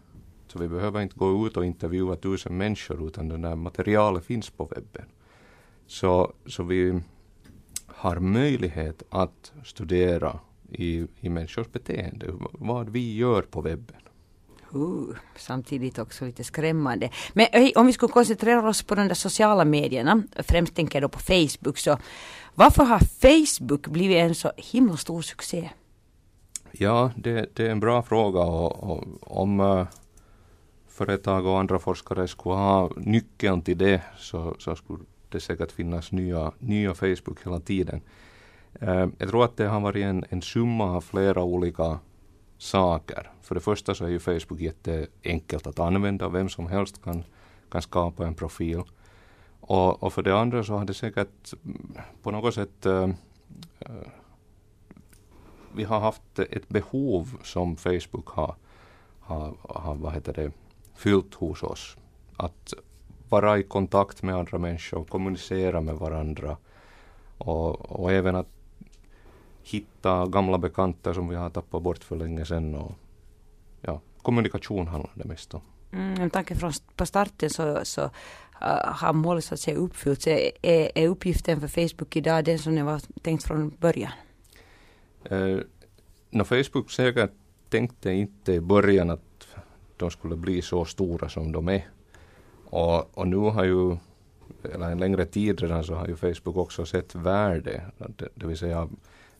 Så 0.46 0.58
vi 0.58 0.68
behöver 0.68 1.00
inte 1.00 1.18
gå 1.18 1.46
ut 1.46 1.56
och 1.56 1.64
intervjua 1.64 2.16
tusen 2.16 2.56
människor 2.56 3.06
utan 3.06 3.28
det 3.28 3.38
där 3.38 3.56
materialet 3.56 4.24
finns 4.24 4.50
på 4.50 4.64
webben. 4.64 5.04
Så, 5.88 6.32
så 6.46 6.62
vi 6.62 7.00
har 7.86 8.20
möjlighet 8.20 9.02
att 9.10 9.52
studera 9.64 10.38
i, 10.70 11.06
i 11.20 11.28
människors 11.28 11.72
beteende, 11.72 12.26
vad 12.52 12.88
vi 12.88 13.16
gör 13.16 13.42
på 13.42 13.60
webben. 13.60 13.96
Uh, 14.74 15.16
samtidigt 15.36 15.98
också 15.98 16.24
lite 16.24 16.44
skrämmande. 16.44 17.10
Men 17.32 17.46
hej, 17.52 17.72
om 17.76 17.86
vi 17.86 17.92
skulle 17.92 18.12
koncentrera 18.12 18.68
oss 18.68 18.82
på 18.82 18.94
de 18.94 19.08
där 19.08 19.14
sociala 19.14 19.64
medierna, 19.64 20.22
främst 20.36 20.74
tänker 20.74 21.00
jag 21.00 21.02
då 21.02 21.08
på 21.08 21.18
Facebook, 21.18 21.78
så 21.78 21.98
varför 22.54 22.84
har 22.84 22.98
Facebook 22.98 23.86
blivit 23.86 24.16
en 24.16 24.34
så 24.34 24.52
himla 24.56 24.96
stor 24.96 25.22
succé? 25.22 25.70
Ja, 26.72 27.10
det, 27.16 27.56
det 27.56 27.66
är 27.66 27.70
en 27.70 27.80
bra 27.80 28.02
fråga 28.02 28.40
och, 28.40 28.90
och 28.90 29.04
om 29.20 29.60
uh, 29.60 29.86
företag 30.88 31.46
och 31.46 31.58
andra 31.58 31.78
forskare 31.78 32.28
skulle 32.28 32.54
ha 32.54 32.90
nyckeln 32.96 33.62
till 33.62 33.78
det 33.78 34.02
så, 34.18 34.56
så 34.58 34.76
skulle 34.76 34.98
det 35.28 35.40
säkert 35.40 35.72
finnas 35.72 36.12
nya, 36.12 36.52
nya 36.58 36.94
Facebook 36.94 37.46
hela 37.46 37.60
tiden. 37.60 38.00
Eh, 38.80 39.06
jag 39.18 39.28
tror 39.28 39.44
att 39.44 39.56
det 39.56 39.66
har 39.66 39.80
varit 39.80 40.04
en, 40.04 40.24
en 40.28 40.42
summa 40.42 40.84
av 40.84 41.00
flera 41.00 41.42
olika 41.42 41.98
saker. 42.58 43.30
För 43.42 43.54
det 43.54 43.60
första 43.60 43.94
så 43.94 44.04
är 44.04 44.08
ju 44.08 44.18
Facebook 44.18 44.60
jätteenkelt 44.60 45.66
att 45.66 45.78
använda. 45.78 46.28
Vem 46.28 46.48
som 46.48 46.66
helst 46.66 47.02
kan, 47.02 47.24
kan 47.70 47.82
skapa 47.82 48.26
en 48.26 48.34
profil. 48.34 48.82
Och, 49.60 50.02
och 50.02 50.12
för 50.12 50.22
det 50.22 50.38
andra 50.38 50.64
så 50.64 50.72
har 50.72 50.84
det 50.84 50.94
säkert 50.94 51.52
mm, 51.64 51.96
på 52.22 52.30
något 52.30 52.54
sätt 52.54 52.86
äh, 52.86 53.08
vi 55.74 55.84
har 55.84 56.00
haft 56.00 56.38
ett 56.38 56.68
behov 56.68 57.38
som 57.42 57.76
Facebook 57.76 58.28
har, 58.28 58.54
har, 59.20 59.54
har 59.68 59.94
vad 59.94 60.12
heter 60.12 60.32
det, 60.32 60.52
fyllt 60.94 61.34
hos 61.34 61.62
oss. 61.62 61.96
Att 62.36 62.74
vara 63.30 63.58
i 63.58 63.62
kontakt 63.62 64.22
med 64.22 64.34
andra 64.34 64.58
människor, 64.58 65.04
kommunicera 65.04 65.80
med 65.80 65.94
varandra 65.94 66.56
och, 67.38 68.00
och 68.00 68.12
även 68.12 68.36
att 68.36 68.48
hitta 69.62 70.26
gamla 70.26 70.58
bekanta 70.58 71.14
som 71.14 71.28
vi 71.28 71.36
har 71.36 71.50
tappat 71.50 71.82
bort 71.82 72.04
för 72.04 72.16
länge 72.16 72.44
sedan. 72.44 72.74
Och, 72.74 72.92
ja, 73.80 74.00
kommunikation 74.22 74.88
handlar 74.88 75.10
det 75.14 75.24
mest 75.24 75.54
om. 75.54 75.60
Mm, 75.92 76.14
med 76.14 76.32
tanke 76.32 76.54
från 76.54 76.72
på 76.96 77.06
starten 77.06 77.50
så, 77.50 77.80
så 77.82 78.02
uh, 78.02 78.10
har 78.84 79.12
målet 79.12 79.44
så 79.44 79.54
att 79.54 79.60
säga 79.60 79.76
uppfyllts. 79.76 80.26
Är, 80.26 80.50
är 80.94 81.08
uppgiften 81.08 81.60
för 81.60 81.68
Facebook 81.68 82.16
idag 82.16 82.44
den 82.44 82.58
som 82.58 82.74
den 82.74 82.86
var 82.86 83.02
tänkt 83.22 83.44
från 83.44 83.70
början? 83.80 84.12
Uh, 85.32 85.60
no, 86.30 86.44
Facebook 86.44 86.90
säkert 86.90 87.30
tänkte 87.68 88.12
inte 88.12 88.52
i 88.52 88.60
början 88.60 89.10
att 89.10 89.48
de 89.96 90.10
skulle 90.10 90.36
bli 90.36 90.62
så 90.62 90.84
stora 90.84 91.28
som 91.28 91.52
de 91.52 91.68
är. 91.68 91.88
Och, 92.70 93.18
och 93.18 93.28
nu 93.28 93.36
har 93.36 93.64
ju, 93.64 93.96
eller 94.62 94.90
en 94.90 94.98
längre 94.98 95.26
tid 95.26 95.60
redan 95.60 95.84
så 95.84 95.94
har 95.94 96.06
ju 96.06 96.16
Facebook 96.16 96.56
också 96.56 96.86
sett 96.86 97.14
värde, 97.14 97.82
det, 97.98 98.28
det 98.34 98.46
vill 98.46 98.58
säga 98.58 98.88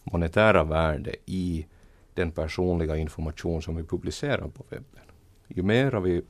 monetära 0.04 0.64
värde 0.64 1.16
i 1.26 1.66
den 2.14 2.30
personliga 2.30 2.96
information 2.96 3.62
som 3.62 3.76
vi 3.76 3.82
publicerar 3.82 4.48
på 4.48 4.64
webben. 4.68 5.02
Ju 5.48 5.62
mer 5.62 6.00
vi 6.00 6.22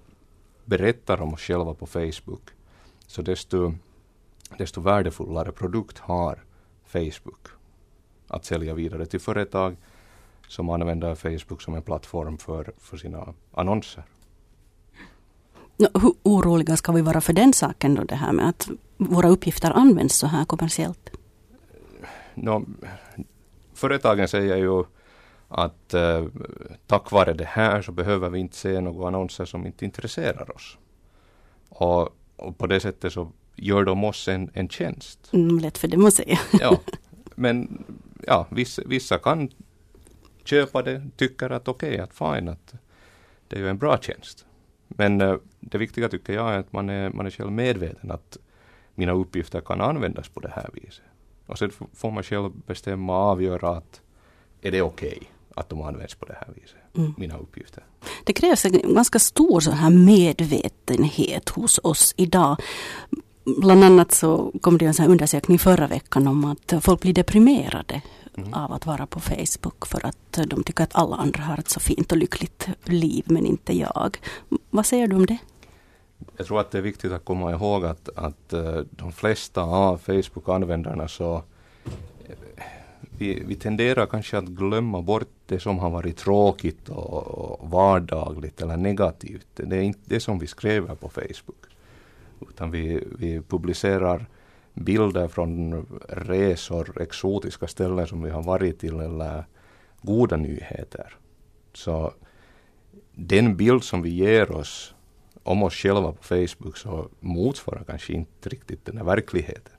berättar 0.65 1.21
om 1.21 1.35
oss 1.35 1.41
själva 1.41 1.75
på 1.75 1.87
Facebook, 1.87 2.51
så 3.07 3.23
desto, 3.23 3.75
desto 4.59 4.81
värdefullare 4.81 5.53
produkt 5.53 5.99
har 5.99 6.45
Facebook 6.85 7.49
att 8.29 8.45
sälja 8.45 8.75
vidare 8.75 9.07
till 9.07 9.21
företag 9.21 9.77
som 10.49 10.71
använder 10.71 11.15
Facebook 11.15 11.63
som 11.63 11.75
en 11.75 11.83
plattform 11.83 12.39
för, 12.39 12.73
för 12.79 12.97
sina 12.97 13.35
annonser. 13.53 14.05
Hur 15.79 16.13
oroliga 16.23 16.77
ska 16.77 16.93
vi 16.93 17.01
vara 17.01 17.21
för 17.21 17.33
den 17.33 17.53
saken 17.53 17.95
då, 17.95 18.05
det 18.05 18.15
här 18.15 18.33
med 18.33 18.49
att 18.49 18.69
våra 18.97 19.29
uppgifter 19.29 19.71
används 19.71 20.17
så 20.17 20.27
här 20.27 20.45
kommersiellt? 20.45 21.11
No, 22.35 22.67
företagen 23.75 24.29
säger 24.29 24.57
ju 24.57 24.85
att 25.49 25.95
eh, 25.95 26.25
tack 26.87 27.11
vare 27.11 27.33
det 27.33 27.45
här 27.45 27.83
så 27.83 27.93
behöver 27.93 28.31
vi 28.31 28.39
inte 28.39 28.57
se 28.57 28.81
några 28.81 29.09
annonser 29.09 29.45
som 29.45 29.67
inte 29.67 29.85
intresserar 29.85 30.57
oss. 30.57 30.79
Och, 31.69 32.09
och 32.37 32.59
på 32.59 32.67
det 32.67 32.81
sättet 32.81 33.13
så 33.13 33.33
gör 33.57 33.85
de 33.85 34.05
oss 34.05 34.29
en, 34.29 34.51
en 34.55 34.69
tjänst. 34.69 35.31
Mm, 35.33 35.59
lätt 35.59 35.79
för 35.79 35.89
dem 35.89 36.07
att 36.07 36.15
säga. 36.15 36.39
ja, 36.61 36.81
men 37.35 37.85
ja, 38.27 38.47
vissa, 38.51 38.83
vissa 38.87 39.19
kan 39.19 39.51
köpa 40.45 40.83
det, 40.83 41.03
tycker 41.17 41.51
att 41.51 41.69
okej, 41.69 41.89
okay, 41.89 42.01
att 42.01 42.15
fine, 42.15 42.49
att 42.49 42.75
det 43.49 43.57
är 43.57 43.61
ju 43.61 43.69
en 43.69 43.79
bra 43.79 43.99
tjänst. 43.99 44.47
Men 44.89 45.21
uh, 45.21 45.39
det 45.61 45.79
viktiga 45.79 46.09
tycker 46.09 46.33
jag 46.33 46.55
är 46.55 46.59
att 46.59 46.73
man 46.73 46.89
är, 46.89 47.11
man 47.11 47.27
är 47.27 47.31
själv 47.31 47.53
medveten 47.53 48.11
att 48.11 48.37
mina 48.95 49.13
uppgifter 49.13 49.61
kan 49.61 49.81
användas 49.81 50.29
på 50.29 50.41
det 50.41 50.53
här 50.55 50.71
viset. 50.73 51.05
Och 51.47 51.59
sen 51.59 51.71
får 51.95 52.11
man 52.11 52.23
själv 52.23 52.51
bestämma 52.67 53.13
och 53.17 53.31
avgöra 53.31 53.71
att 53.71 54.01
är 54.61 54.71
det 54.71 54.83
okej 54.83 55.09
okay 55.09 55.29
att 55.55 55.69
de 55.69 55.83
används 55.83 56.15
på 56.15 56.27
det 56.27 56.33
här 56.33 56.55
viset, 56.55 56.97
mm. 56.97 57.15
mina 57.17 57.39
uppgifter. 57.39 57.85
Det 58.25 58.33
krävs 58.33 58.65
en 58.65 58.95
ganska 58.95 59.19
stor 59.19 59.61
så 59.61 59.71
här 59.71 59.91
medvetenhet 59.91 61.49
hos 61.49 61.81
oss 61.83 62.15
idag. 62.17 62.57
Bland 63.61 63.85
annat 63.85 64.13
så 64.13 64.53
kom 64.61 64.79
det 64.79 64.87
en 64.87 64.95
sån 64.95 65.07
undersökning 65.07 65.59
förra 65.59 65.87
veckan 65.87 66.29
om 66.29 66.45
att 66.45 66.75
folk 66.81 67.01
blir 67.01 67.13
deprimerade 67.13 68.03
mm. 68.41 68.55
av 68.55 68.73
att 68.73 68.87
vara 68.87 69.07
på 69.07 69.21
Facebook 69.21 69.87
för 69.87 70.07
att 70.07 70.39
de 70.47 70.65
tycker 70.65 70.85
att 70.85 70.95
alla 70.95 71.17
andra 71.17 71.43
har 71.43 71.59
ett 71.59 71.69
så 71.69 71.81
fint 71.81 72.13
och 72.13 72.19
lyckligt 72.19 72.69
liv 72.85 73.25
men 73.27 73.47
inte 73.47 73.73
jag. 73.73 74.17
Vad 74.71 74.87
säger 74.87 75.07
du 75.09 75.17
om 75.17 75.27
det? 75.27 75.39
Jag 76.37 76.47
tror 76.47 76.61
att 76.61 76.71
det 76.71 76.79
är 76.79 76.83
viktigt 76.83 77.13
att 77.13 77.25
komma 77.25 77.53
ihåg 77.53 77.85
att, 77.85 78.09
att 78.17 78.53
eh, 78.53 78.81
de 78.91 79.13
flesta 79.13 79.63
av 79.63 79.99
Facebook-användarna 79.99 81.09
så 81.09 81.43
eh, 82.27 82.35
vi, 83.19 83.43
vi 83.47 83.55
tenderar 83.55 84.07
kanske 84.07 84.39
att 84.39 84.45
glömma 84.45 85.03
bort 85.03 85.29
det 85.47 85.61
som 85.61 85.79
har 85.79 85.91
varit 85.91 86.17
tråkigt 86.17 86.89
och, 86.89 87.29
och 87.29 87.71
vardagligt 87.71 88.63
eller 88.63 88.77
negativt. 88.77 89.47
Det 89.55 89.77
är 89.77 89.83
inte 89.83 90.01
det 90.05 90.21
som 90.21 90.39
vi 90.39 90.47
skriver 90.47 90.95
på 90.95 91.09
Facebook. 91.09 91.65
Utan 92.51 92.71
vi, 92.71 93.05
vi 93.19 93.41
publicerar 93.41 94.27
bilder 94.85 95.29
från 95.29 95.87
resor, 96.09 97.03
exotiska 97.03 97.67
ställen 97.67 98.07
som 98.07 98.23
vi 98.23 98.31
har 98.31 98.43
varit 98.43 98.79
till 98.79 99.01
eller 99.01 99.45
goda 100.03 100.37
nyheter. 100.37 101.17
Så 101.75 102.13
den 103.15 103.57
bild 103.57 103.85
som 103.85 104.03
vi 104.03 104.11
ger 104.11 104.51
oss 104.51 104.95
om 105.43 105.63
oss 105.63 105.75
själva 105.75 106.13
på 106.13 106.23
Facebook 106.23 106.77
så 106.77 107.09
motsvarar 107.21 107.85
kanske 107.85 108.13
inte 108.13 108.49
riktigt 108.49 108.85
den 108.85 108.97
här 108.97 109.05
verkligheten. 109.05 109.73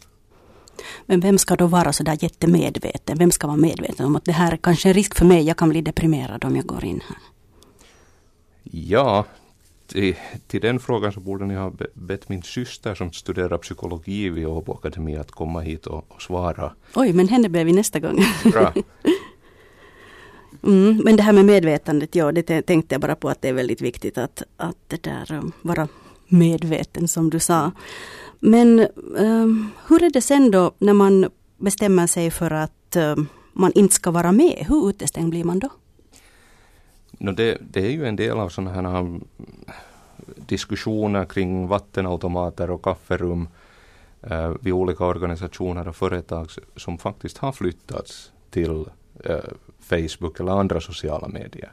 Men 1.05 1.19
vem 1.19 1.37
ska 1.37 1.55
då 1.55 1.67
vara 1.67 1.93
så 1.93 2.03
där 2.03 2.17
jättemedveten? 2.23 3.17
Vem 3.17 3.31
ska 3.31 3.47
vara 3.47 3.57
medveten 3.57 4.05
om 4.05 4.15
att 4.15 4.25
det 4.25 4.31
här 4.31 4.51
är 4.51 4.57
kanske 4.57 4.89
en 4.89 4.93
risk 4.93 5.15
för 5.15 5.25
mig, 5.25 5.43
jag 5.43 5.57
kan 5.57 5.69
bli 5.69 5.81
deprimerad 5.81 6.45
om 6.45 6.55
jag 6.55 6.65
går 6.65 6.85
in 6.85 7.01
här? 7.07 7.17
Ja, 8.63 9.25
till, 9.89 10.15
till 10.47 10.61
den 10.61 10.79
frågan 10.79 11.13
så 11.13 11.19
borde 11.19 11.45
ni 11.45 11.55
ha 11.55 11.73
bett 11.93 12.29
min 12.29 12.43
syster 12.43 12.95
som 12.95 13.11
studerar 13.11 13.57
psykologi 13.57 14.29
vid 14.29 14.47
Åbo 14.47 14.73
Akademi 14.73 15.17
att 15.17 15.31
komma 15.31 15.61
hit 15.61 15.87
och, 15.87 16.05
och 16.07 16.21
svara. 16.21 16.73
Oj, 16.95 17.13
men 17.13 17.27
henne 17.27 17.49
ber 17.49 17.65
vi 17.65 17.73
nästa 17.73 17.99
gång. 17.99 18.19
Bra. 18.51 18.73
Mm, 20.63 21.01
men 21.03 21.15
det 21.15 21.23
här 21.23 21.33
med 21.33 21.45
medvetandet, 21.45 22.15
ja 22.15 22.31
det 22.31 22.61
tänkte 22.61 22.95
jag 22.95 23.01
bara 23.01 23.15
på 23.15 23.29
att 23.29 23.41
det 23.41 23.49
är 23.49 23.53
väldigt 23.53 23.81
viktigt 23.81 24.17
att, 24.17 24.43
att 24.57 24.77
det 24.87 25.03
där 25.03 25.31
um, 25.31 25.51
vara 25.61 25.87
medveten 26.27 27.07
som 27.07 27.29
du 27.29 27.39
sa. 27.39 27.71
Men 28.39 28.87
um, 29.17 29.71
hur 29.87 30.03
är 30.03 30.09
det 30.09 30.21
sen 30.21 30.51
då 30.51 30.71
när 30.77 30.93
man 30.93 31.29
bestämmer 31.57 32.07
sig 32.07 32.31
för 32.31 32.51
att 32.51 32.95
um, 32.95 33.27
man 33.53 33.71
inte 33.75 33.95
ska 33.95 34.11
vara 34.11 34.31
med? 34.31 34.65
Hur 34.69 34.89
utestängd 34.89 35.29
blir 35.29 35.43
man 35.43 35.59
då? 35.59 35.69
No, 37.21 37.31
det, 37.31 37.57
det 37.61 37.79
är 37.79 37.91
ju 37.91 38.05
en 38.05 38.15
del 38.15 38.37
av 38.39 38.49
sådana 38.49 38.71
här 38.71 38.99
eh, 39.03 39.15
diskussioner 40.35 41.25
kring 41.25 41.67
vattenautomater 41.67 42.69
och 42.69 42.83
kafferum 42.83 43.47
eh, 44.21 44.53
vid 44.61 44.73
olika 44.73 45.05
organisationer 45.05 45.87
och 45.87 45.95
företag 45.95 46.49
som 46.75 46.97
faktiskt 46.97 47.37
har 47.37 47.51
flyttats 47.51 48.31
till 48.49 48.85
eh, 49.23 49.37
Facebook 49.79 50.39
eller 50.39 50.51
andra 50.51 50.81
sociala 50.81 51.27
medier. 51.27 51.71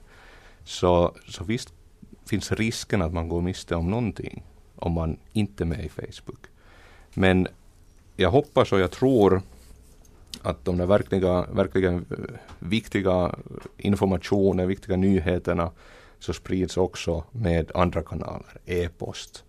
Så, 0.64 1.14
så 1.28 1.44
visst 1.44 1.72
finns 2.26 2.52
risken 2.52 3.02
att 3.02 3.12
man 3.12 3.28
går 3.28 3.40
miste 3.40 3.74
om 3.76 3.90
någonting 3.90 4.42
om 4.76 4.92
man 4.92 5.16
inte 5.32 5.64
är 5.64 5.66
med 5.66 5.84
i 5.84 5.88
Facebook. 5.88 6.46
Men 7.14 7.48
jag 8.16 8.30
hoppas 8.30 8.72
och 8.72 8.80
jag 8.80 8.90
tror 8.90 9.42
att 10.46 10.64
de 10.64 10.76
där 10.76 10.86
verkliga, 10.86 11.46
verkligen 11.52 11.94
eh, 11.94 12.34
viktiga 12.58 13.34
informationen, 13.76 14.68
viktiga 14.68 14.96
nyheterna 14.96 15.70
så 16.18 16.32
sprids 16.32 16.76
också 16.76 17.24
med 17.32 17.70
andra 17.74 18.02
kanaler, 18.02 18.60
e-post, 18.64 19.44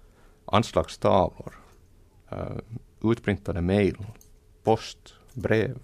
anslagstavlor. 0.45 1.53
Eh, 2.29 2.57
utprintade 3.03 3.61
mejl, 3.61 3.97
post, 4.63 5.13
brev, 5.33 5.77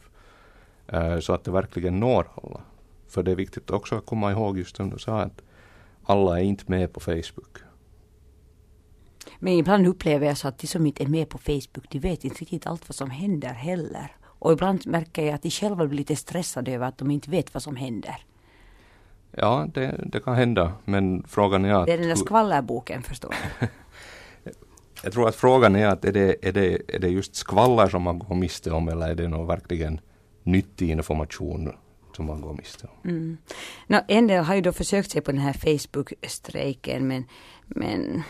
eh, 0.87 1.19
så 1.19 1.33
att 1.33 1.43
det 1.43 1.51
verkligen 1.51 1.99
når 1.99 2.27
alla. 2.43 2.61
För 3.07 3.23
det 3.23 3.31
är 3.31 3.35
viktigt 3.35 3.71
också 3.71 3.95
att 3.95 4.05
komma 4.05 4.31
ihåg 4.31 4.57
just 4.57 4.75
som 4.75 4.89
du 4.89 4.99
sa 4.99 5.21
att 5.21 5.41
alla 6.03 6.39
är 6.39 6.43
inte 6.43 6.63
med 6.67 6.93
på 6.93 6.99
Facebook. 6.99 7.57
Men 9.39 9.53
ibland 9.53 9.87
upplever 9.87 10.27
jag 10.27 10.37
så 10.37 10.47
att 10.47 10.59
de 10.59 10.67
som 10.67 10.85
inte 10.85 11.03
är 11.03 11.07
med 11.07 11.29
på 11.29 11.37
Facebook, 11.37 11.85
de 11.89 11.99
vet 11.99 12.23
inte 12.23 12.41
riktigt 12.41 12.67
allt 12.67 12.89
vad 12.89 12.95
som 12.95 13.09
händer 13.09 13.53
heller. 13.53 14.15
Och 14.43 14.51
ibland 14.51 14.87
märker 14.87 15.25
jag 15.25 15.33
att 15.33 15.41
de 15.41 15.49
själva 15.49 15.87
blir 15.87 15.97
lite 15.97 16.15
stressade 16.15 16.71
över 16.71 16.87
att 16.87 16.97
de 16.97 17.11
inte 17.11 17.29
vet 17.29 17.53
vad 17.53 17.63
som 17.63 17.75
händer. 17.75 18.15
Ja, 19.31 19.67
det, 19.73 20.03
det 20.05 20.19
kan 20.19 20.35
hända, 20.35 20.73
men 20.85 21.23
frågan 21.27 21.65
är 21.65 21.73
att... 21.73 21.85
Det 21.85 21.93
är 21.93 21.97
den 21.97 22.07
där 22.07 22.15
skvallerboken 22.15 23.01
förstår 23.03 23.35
du. 23.59 23.67
Jag 25.03 25.13
tror 25.13 25.27
att 25.27 25.35
frågan 25.35 25.75
är 25.75 25.87
att 25.87 26.05
är 26.05 26.11
det, 26.11 26.35
är 26.47 26.51
det, 26.51 26.95
är 26.95 26.99
det 26.99 27.07
just 27.07 27.35
skvaller 27.35 27.87
som 27.87 28.01
man 28.01 28.19
går 28.19 28.35
miste 28.35 28.71
om 28.71 28.87
eller 28.87 29.09
är 29.09 29.15
det 29.15 29.27
någon 29.27 29.47
verkligen 29.47 29.99
nyttig 30.43 30.89
information 30.89 31.71
som 32.15 32.25
man 32.25 32.41
går 32.41 32.53
miste 32.53 32.87
om? 32.87 33.09
Mm. 33.09 33.37
No, 33.87 33.97
en 34.07 34.27
del 34.27 34.43
har 34.43 34.55
ju 34.55 34.61
då 34.61 34.71
försökt 34.71 35.11
sig 35.11 35.21
på 35.21 35.31
den 35.31 35.41
här 35.41 35.53
Facebook-strejken 35.53 37.07
men, 37.07 37.25
men 37.65 38.23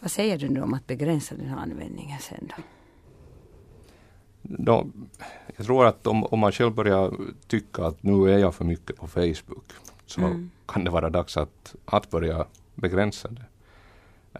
vad 0.00 0.10
säger 0.10 0.38
du 0.38 0.48
nu 0.48 0.62
om 0.62 0.74
att 0.74 0.86
begränsa 0.86 1.34
den 1.34 1.46
här 1.46 1.56
användningen 1.56 2.18
sen 2.20 2.50
då? 2.56 2.62
Då 4.48 4.86
jag 5.56 5.66
tror 5.66 5.86
att 5.86 6.06
om, 6.06 6.24
om 6.24 6.38
man 6.38 6.52
själv 6.52 6.74
börjar 6.74 7.12
tycka 7.46 7.84
att 7.84 8.02
nu 8.02 8.32
är 8.34 8.38
jag 8.38 8.54
för 8.54 8.64
mycket 8.64 8.96
på 8.96 9.06
Facebook 9.06 9.72
så 10.06 10.20
mm. 10.20 10.50
kan 10.66 10.84
det 10.84 10.90
vara 10.90 11.10
dags 11.10 11.36
att, 11.36 11.74
att 11.84 12.10
börja 12.10 12.46
begränsa 12.74 13.28
det. 13.28 13.46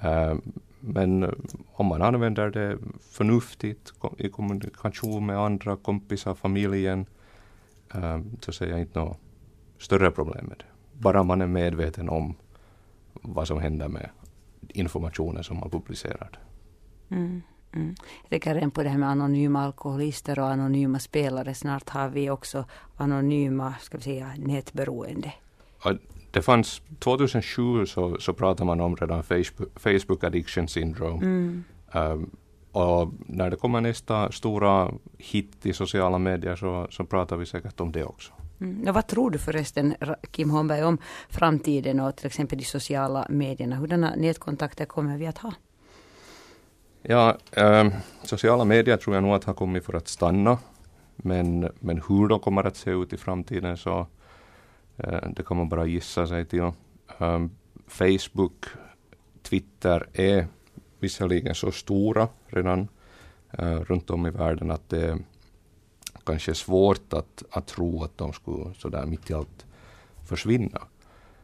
Uh, 0.08 0.38
men 0.80 1.34
om 1.72 1.86
man 1.86 2.02
använder 2.02 2.50
det 2.50 2.78
förnuftigt 3.00 3.92
i 4.18 4.28
kommunikation 4.28 5.26
med 5.26 5.38
andra 5.38 5.76
kompisar, 5.76 6.34
familjen, 6.34 7.06
uh, 7.94 8.20
så 8.40 8.52
ser 8.52 8.66
jag 8.66 8.80
inte 8.80 8.98
något 8.98 9.18
större 9.78 10.10
problem 10.10 10.46
med 10.46 10.58
det. 10.58 10.98
Bara 11.00 11.22
man 11.22 11.42
är 11.42 11.46
medveten 11.46 12.08
om 12.08 12.34
vad 13.12 13.48
som 13.48 13.60
händer 13.60 13.88
med 13.88 14.10
informationen 14.68 15.44
som 15.44 15.56
man 15.56 15.70
publicerar. 15.70 16.38
Mm. 17.08 17.42
Mm. 17.76 17.94
Jag 18.22 18.30
tänker 18.30 18.54
redan 18.54 18.70
på 18.70 18.82
det 18.82 18.88
här 18.88 18.98
med 18.98 19.08
anonyma 19.08 19.62
alkoholister 19.62 20.38
och 20.38 20.48
anonyma 20.48 20.98
spelare. 20.98 21.54
Snart 21.54 21.88
har 21.88 22.08
vi 22.08 22.30
också 22.30 22.64
anonyma, 22.96 23.74
ska 23.80 23.96
vi 23.96 24.02
säga, 24.02 24.32
nätberoende. 24.38 25.32
Det 26.30 26.42
fanns 26.42 26.82
2007 26.98 27.86
så, 27.86 28.16
så 28.20 28.32
pratade 28.32 28.66
man 28.66 28.80
om 28.80 28.96
redan 28.96 29.22
Facebook, 29.22 29.68
Facebook 29.76 30.24
addiction 30.24 30.68
syndrome. 30.68 31.26
Mm. 31.26 31.64
Um, 31.94 32.30
och 32.72 33.12
när 33.26 33.50
det 33.50 33.56
kommer 33.56 33.80
nästa 33.80 34.32
stora 34.32 34.90
hit 35.18 35.66
i 35.66 35.72
sociala 35.72 36.18
medier 36.18 36.56
så, 36.56 36.86
så 36.90 37.04
pratar 37.04 37.36
vi 37.36 37.46
säkert 37.46 37.80
om 37.80 37.92
det 37.92 38.04
också. 38.04 38.32
Mm. 38.60 38.88
Och 38.88 38.94
vad 38.94 39.06
tror 39.06 39.30
du 39.30 39.38
förresten, 39.38 39.94
Kim 40.30 40.50
Holmberg, 40.50 40.84
om 40.84 40.98
framtiden 41.28 42.00
och 42.00 42.16
till 42.16 42.26
exempel 42.26 42.58
de 42.58 42.64
sociala 42.64 43.26
medierna? 43.30 43.76
Hurdana 43.76 44.14
nätkontakter 44.16 44.84
kommer 44.84 45.18
vi 45.18 45.26
att 45.26 45.38
ha? 45.38 45.52
Ja, 47.08 47.36
äh, 47.52 47.88
sociala 48.22 48.64
medier 48.64 48.96
tror 48.96 49.16
jag 49.16 49.22
nog 49.22 49.34
att 49.34 49.44
har 49.44 49.54
kommit 49.54 49.84
för 49.84 49.94
att 49.94 50.08
stanna. 50.08 50.58
Men, 51.16 51.72
men 51.80 52.02
hur 52.08 52.28
de 52.28 52.40
kommer 52.40 52.64
att 52.64 52.76
se 52.76 52.90
ut 52.90 53.12
i 53.12 53.16
framtiden 53.16 53.76
så 53.76 54.06
äh, 54.96 55.28
det 55.36 55.42
kan 55.42 55.56
man 55.56 55.68
bara 55.68 55.86
gissa 55.86 56.26
sig 56.26 56.44
till. 56.44 56.72
Äh, 57.18 57.46
Facebook, 57.86 58.66
Twitter 59.42 60.08
är 60.12 60.46
visserligen 60.98 61.54
så 61.54 61.72
stora 61.72 62.28
redan 62.46 62.88
äh, 63.50 63.80
runt 63.80 64.10
om 64.10 64.26
i 64.26 64.30
världen 64.30 64.70
att 64.70 64.88
det 64.88 65.18
kanske 66.24 66.52
är 66.52 66.54
svårt 66.54 67.12
att, 67.12 67.42
att 67.50 67.66
tro 67.66 68.04
att 68.04 68.18
de 68.18 68.32
skulle 68.32 68.74
sådär 68.74 69.06
mitt 69.06 69.30
i 69.30 69.34
allt 69.34 69.66
försvinna. 70.28 70.82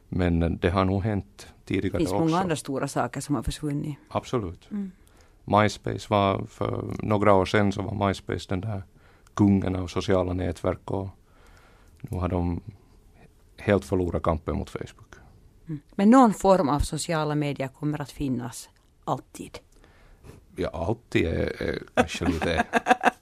Men 0.09 0.59
det 0.59 0.71
har 0.71 0.85
nog 0.85 1.03
hänt 1.03 1.47
tidigare 1.65 1.87
också. 1.87 1.99
Det 1.99 2.19
finns 2.19 2.31
många 2.31 2.43
andra 2.43 2.57
stora 2.57 2.89
saker 2.89 3.21
som 3.21 3.35
har 3.35 3.43
försvunnit. 3.43 3.97
Absolut. 4.09 4.71
Mm. 4.71 4.91
MySpace 5.45 6.07
var 6.09 6.45
för 6.49 6.85
några 6.99 7.35
år 7.35 7.45
sedan 7.45 7.73
så 7.73 7.83
var 7.83 8.07
MySpace 8.09 8.47
den 8.49 8.61
där 8.61 8.83
kungen 9.35 9.77
av 9.77 9.87
sociala 9.87 10.33
nätverk 10.33 10.91
och 10.91 11.09
nu 12.01 12.19
har 12.19 12.29
de 12.29 12.61
helt 13.57 13.85
förlorat 13.85 14.23
kampen 14.23 14.57
mot 14.57 14.71
Facebook. 14.71 15.15
Mm. 15.67 15.81
Men 15.95 16.11
någon 16.11 16.35
form 16.35 16.69
av 16.69 16.81
sociala 16.81 17.35
medier 17.35 17.69
kommer 17.69 18.01
att 18.01 18.11
finnas 18.11 18.69
alltid? 19.05 19.59
Ja, 20.57 20.69
alltid 20.69 21.27
är, 21.27 21.63
är 21.63 21.83
kanske 21.95 22.25
lite 22.25 22.65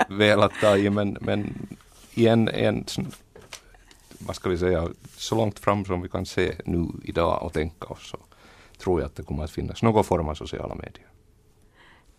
väl 0.08 0.42
att 0.42 0.52
ta 0.60 0.76
i 0.76 0.90
men, 0.90 1.16
men 1.20 1.68
i 2.14 2.26
en, 2.26 2.48
en 2.48 2.84
vad 4.18 4.36
ska 4.36 4.48
vi 4.48 4.58
säga, 4.58 4.88
så 5.16 5.34
långt 5.34 5.58
fram 5.58 5.84
som 5.84 6.02
vi 6.02 6.08
kan 6.08 6.26
se 6.26 6.54
nu 6.64 6.88
idag 7.02 7.42
och 7.42 7.52
tänka 7.52 7.86
oss 7.86 8.10
så 8.10 8.18
tror 8.78 9.00
jag 9.00 9.06
att 9.06 9.16
det 9.16 9.22
kommer 9.22 9.44
att 9.44 9.50
finnas 9.50 9.82
någon 9.82 10.04
form 10.04 10.28
av 10.28 10.34
sociala 10.34 10.74
medier. 10.74 11.09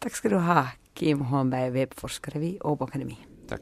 Tack 0.04 0.16
ska 0.16 0.30
du 0.30 0.36
ha, 0.36 0.68
Kim 0.94 1.22
Holmberg, 1.22 1.70
webbforskare 1.70 2.40
vid 2.40 2.58
Åbo 2.62 2.86
Akademi. 2.86 3.18
Tack. 3.50 3.62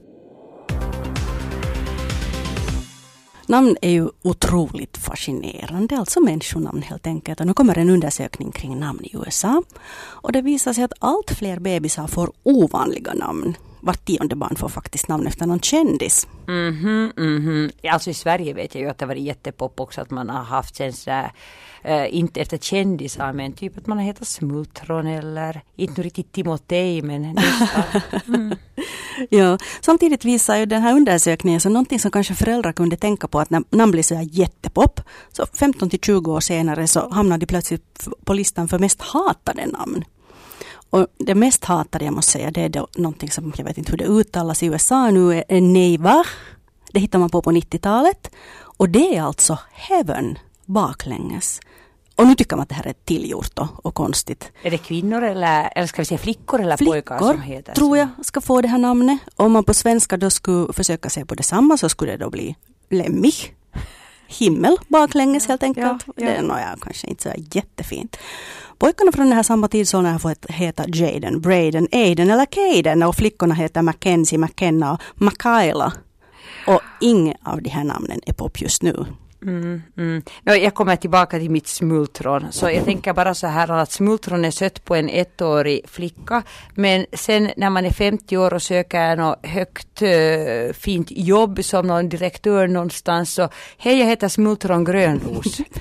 Namn 3.47 3.77
är 3.81 3.89
ju 3.89 4.09
otroligt 4.21 4.97
fascinerande, 4.97 5.97
alltså 5.97 6.19
människonamn 6.21 6.81
helt 6.81 7.07
enkelt. 7.07 7.39
Och 7.39 7.47
nu 7.47 7.53
kommer 7.53 7.77
en 7.77 7.89
undersökning 7.89 8.51
kring 8.51 8.79
namn 8.79 8.99
i 9.03 9.15
USA. 9.15 9.63
Och 9.99 10.31
det 10.31 10.41
visar 10.41 10.73
sig 10.73 10.83
att 10.83 10.93
allt 10.99 11.31
fler 11.31 11.59
bebisar 11.59 12.07
får 12.07 12.31
ovanliga 12.43 13.13
namn 13.13 13.55
vart 13.81 14.05
tionde 14.05 14.35
barn 14.35 14.55
får 14.55 14.69
faktiskt 14.69 15.07
namn 15.07 15.27
efter 15.27 15.45
någon 15.45 15.59
kändis. 15.59 16.27
Mm 16.47 16.73
-hmm, 16.73 17.19
mm 17.19 17.39
-hmm. 17.41 17.91
Alltså 17.91 18.09
i 18.09 18.13
Sverige 18.13 18.53
vet 18.53 18.75
jag 18.75 18.81
ju 18.81 18.89
att 18.89 18.97
det 18.97 19.05
varit 19.05 19.23
jättepop 19.23 19.79
också 19.79 20.01
att 20.01 20.09
man 20.09 20.29
har 20.29 20.43
haft 20.43 20.75
sen 20.75 20.93
sådär, 20.93 21.31
äh, 21.83 22.15
inte 22.15 22.41
efter 22.41 22.57
kändisar 22.57 23.33
men 23.33 23.53
typ 23.53 23.77
att 23.77 23.87
man 23.87 23.97
har 23.97 24.05
hetat 24.05 24.27
Smultron 24.27 25.07
eller 25.07 25.61
inte 25.75 26.01
riktigt 26.01 26.31
Timotej 26.31 27.01
men 27.01 27.33
nästan. 27.33 28.01
Mm. 28.27 28.55
ja, 29.29 29.57
samtidigt 29.81 30.25
visar 30.25 30.57
ju 30.57 30.65
den 30.65 30.81
här 30.81 30.95
undersökningen 30.95 31.61
så 31.61 31.69
någonting 31.69 31.99
som 31.99 32.11
kanske 32.11 32.33
föräldrar 32.33 32.71
kunde 32.71 32.97
tänka 32.97 33.27
på 33.27 33.39
att 33.39 33.49
när 33.49 33.63
namn 33.69 33.91
blir 33.91 34.03
så 34.03 34.15
här 34.15 34.27
jättepop 34.31 35.01
så 35.31 35.45
15 35.53 35.89
till 35.89 35.99
20 35.99 36.31
år 36.31 36.39
senare 36.39 36.87
så 36.87 37.09
hamnar 37.09 37.37
de 37.37 37.45
plötsligt 37.45 38.07
på 38.25 38.33
listan 38.33 38.67
för 38.67 38.79
mest 38.79 39.01
hatade 39.01 39.65
namn. 39.65 40.03
Och 40.89 41.07
det 41.17 41.35
mest 41.35 41.65
hatade 41.65 42.05
jag 42.05 42.13
måste 42.13 42.31
säga, 42.31 42.51
det 42.51 42.61
är 42.61 42.69
då 42.69 42.87
någonting 42.95 43.31
som 43.31 43.53
jag 43.57 43.65
vet 43.65 43.77
inte 43.77 43.91
hur 43.91 43.97
det 43.97 44.05
uttalas 44.05 44.63
i 44.63 44.65
USA 44.65 45.11
nu, 45.11 45.43
är 45.47 45.61
Neiva. 45.61 46.23
Det 46.91 46.99
hittar 46.99 47.19
man 47.19 47.29
på 47.29 47.41
på 47.41 47.51
90-talet. 47.51 48.31
Och 48.77 48.89
det 48.89 49.15
är 49.15 49.21
alltså 49.21 49.57
Heaven 49.73 50.37
baklänges. 50.69 51.59
Och 52.15 52.27
nu 52.27 52.35
tycker 52.35 52.55
man 52.55 52.63
att 52.63 52.69
det 52.69 52.75
här 52.75 52.87
är 52.87 52.93
tillgjort 53.05 53.59
och, 53.59 53.85
och 53.85 53.93
konstigt. 53.93 54.51
Är 54.63 54.71
det 54.71 54.77
kvinnor 54.77 55.23
eller, 55.23 55.69
eller 55.75 55.87
ska 55.87 56.01
vi 56.01 56.05
säga 56.05 56.17
flickor 56.17 56.61
eller 56.61 56.77
flickor, 56.77 56.93
pojkar 56.93 57.19
som 57.19 57.41
heter 57.41 57.73
tror 57.73 57.97
jag 57.97 58.07
ska 58.21 58.41
få 58.41 58.61
det 58.61 58.67
här 58.67 58.77
namnet. 58.77 59.19
Om 59.35 59.51
man 59.51 59.63
på 59.63 59.73
svenska 59.73 60.17
då 60.17 60.29
skulle 60.29 60.73
försöka 60.73 61.09
se 61.09 61.25
på 61.25 61.35
detsamma 61.35 61.77
så 61.77 61.89
skulle 61.89 62.11
det 62.11 62.17
då 62.17 62.29
bli 62.29 62.55
Lemmich. 62.89 63.51
Himmel 64.27 64.77
baklänges 64.87 65.47
helt 65.47 65.63
enkelt. 65.63 66.03
Ja, 66.07 66.13
ja. 66.15 66.25
Det 66.25 66.35
är 66.35 66.41
nog 66.41 66.81
kanske 66.81 67.07
inte 67.07 67.23
så 67.23 67.29
jättefint. 67.35 68.17
Pojkarna 68.77 69.11
från 69.11 69.25
den 69.25 69.35
här 69.35 69.43
samma 69.43 69.67
tidsåldern 69.67 70.11
har 70.11 70.19
fått 70.19 70.45
heta 70.49 70.83
Jaden, 70.87 71.41
Braden, 71.41 71.87
Aiden 71.91 72.29
eller 72.29 72.45
Caden 72.45 73.03
och 73.03 73.15
flickorna 73.15 73.55
heter 73.55 73.81
Mackenzie, 73.81 74.37
McKenna 74.37 74.93
och 74.93 74.99
Makaila. 75.15 75.93
Och 76.67 76.81
inga 77.01 77.35
av 77.43 77.61
de 77.61 77.69
här 77.69 77.83
namnen 77.83 78.21
är 78.25 78.33
pop 78.33 78.61
just 78.61 78.81
nu. 78.81 79.05
Mm, 79.41 79.81
mm. 79.97 80.21
Jag 80.43 80.73
kommer 80.73 80.95
tillbaka 80.95 81.39
till 81.39 81.51
mitt 81.51 81.67
smultron. 81.67 82.45
Så 82.51 82.69
jag 82.69 82.85
tänker 82.85 83.13
bara 83.13 83.33
så 83.33 83.47
här 83.47 83.71
att 83.71 83.91
smultron 83.91 84.45
är 84.45 84.51
sött 84.51 84.85
på 84.85 84.95
en 84.95 85.09
ettårig 85.09 85.89
flicka. 85.89 86.43
Men 86.75 87.05
sen 87.13 87.51
när 87.57 87.69
man 87.69 87.85
är 87.85 87.91
50 87.91 88.37
år 88.37 88.53
och 88.53 88.61
söker 88.61 89.15
något 89.15 89.45
högt 89.45 90.01
äh, 90.01 90.73
fint 90.73 91.07
jobb 91.11 91.63
som 91.63 91.87
någon 91.87 92.09
direktör 92.09 92.67
någonstans 92.67 93.33
så 93.33 93.49
hej 93.77 93.99
jag 93.99 94.05
heter 94.05 94.27
smultron 94.27 94.83
Grönros. 94.83 95.61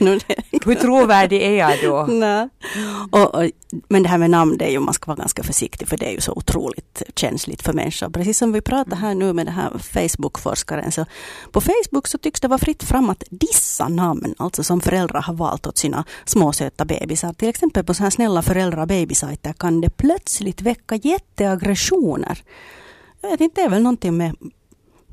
Hur 0.64 0.74
trovärdig 0.74 1.42
är 1.42 1.58
jag 1.58 1.78
då? 1.82 2.06
Nej. 2.12 2.48
Och, 3.10 3.34
och, 3.34 3.50
men 3.88 4.02
det 4.02 4.08
här 4.08 4.18
med 4.18 4.30
namn 4.30 4.56
det 4.58 4.64
är 4.64 4.70
ju 4.70 4.80
man 4.80 4.94
ska 4.94 5.06
vara 5.06 5.16
ganska 5.16 5.42
försiktig 5.42 5.88
för 5.88 5.96
det 5.96 6.06
är 6.06 6.12
ju 6.12 6.20
så 6.20 6.32
otroligt 6.32 7.02
känsligt 7.16 7.62
för 7.62 7.72
människor. 7.72 8.08
Precis 8.08 8.38
som 8.38 8.52
vi 8.52 8.60
pratar 8.60 8.96
här 8.96 9.14
nu 9.14 9.32
med 9.32 9.46
den 9.46 9.54
här 9.54 9.70
Facebook-forskaren 9.70 10.92
så 10.92 11.06
på 11.52 11.60
Facebook 11.60 12.06
så 12.06 12.18
tycks 12.18 12.40
det 12.40 12.48
vara 12.48 12.58
fritt 12.58 12.82
fram 12.82 13.10
att 13.10 13.24
dissa 13.52 13.88
namn, 13.88 14.34
alltså 14.38 14.64
som 14.64 14.80
föräldrar 14.80 15.22
har 15.22 15.34
valt 15.34 15.66
åt 15.66 15.78
sina 15.78 16.04
småsöta 16.24 16.84
bebisar. 16.84 17.32
Till 17.32 17.48
exempel 17.48 17.84
på 17.84 17.94
så 17.94 18.02
här 18.02 18.10
snälla 18.10 18.42
föräldra 18.42 18.82
och 18.82 18.88
babysajter 18.88 19.52
kan 19.52 19.80
det 19.80 19.90
plötsligt 19.90 20.62
väcka 20.62 20.94
jätteaggressioner. 20.94 22.42
Jag 23.20 23.30
vet 23.30 23.40
inte, 23.40 23.60
det 23.60 23.64
är 23.64 23.70
väl 23.70 23.82
någonting 23.82 24.16
med 24.16 24.36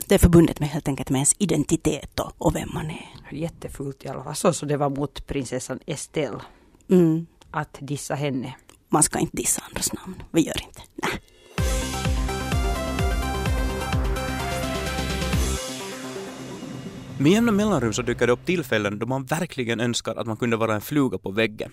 det 0.08 0.16
är 0.16 0.20
förbundet 0.20 0.60
med 0.60 0.70
helt 0.70 0.88
enkelt 0.88 1.10
med 1.10 1.20
ens 1.20 1.36
identitet 1.38 2.20
och, 2.20 2.32
och 2.38 2.56
vem 2.56 2.70
man 2.74 2.86
är. 2.86 3.10
Jättefult 3.32 4.06
i 4.06 4.08
alla 4.08 4.24
fall. 4.24 4.36
Så, 4.36 4.54
så 4.54 4.66
det 4.66 4.78
var 4.78 4.90
mot 4.90 5.28
prinsessan 5.28 5.80
Estelle. 5.86 6.42
Mm. 6.90 7.26
Att 7.52 7.78
dissa 7.80 8.16
henne. 8.16 8.56
Man 8.90 9.04
ska 9.04 9.20
inte 9.20 9.38
dissa 9.38 9.62
andras 9.68 9.94
namn. 9.94 10.24
Vi 10.32 10.42
gör 10.42 10.64
inte. 10.68 10.82
Nej. 10.96 11.22
Med 17.18 17.32
jämna 17.32 17.52
mellanrum 17.52 17.94
så 17.94 18.02
dyker 18.02 18.28
det 18.28 18.34
upp 18.34 18.46
tillfällen 18.46 19.00
då 19.00 19.06
man 19.06 19.26
verkligen 19.26 19.80
önskar 19.80 20.16
att 20.16 20.28
man 20.28 20.38
kunde 20.38 20.58
vara 20.58 20.76
en 20.76 20.82
fluga 20.82 21.18
på 21.18 21.32
väggen. 21.32 21.72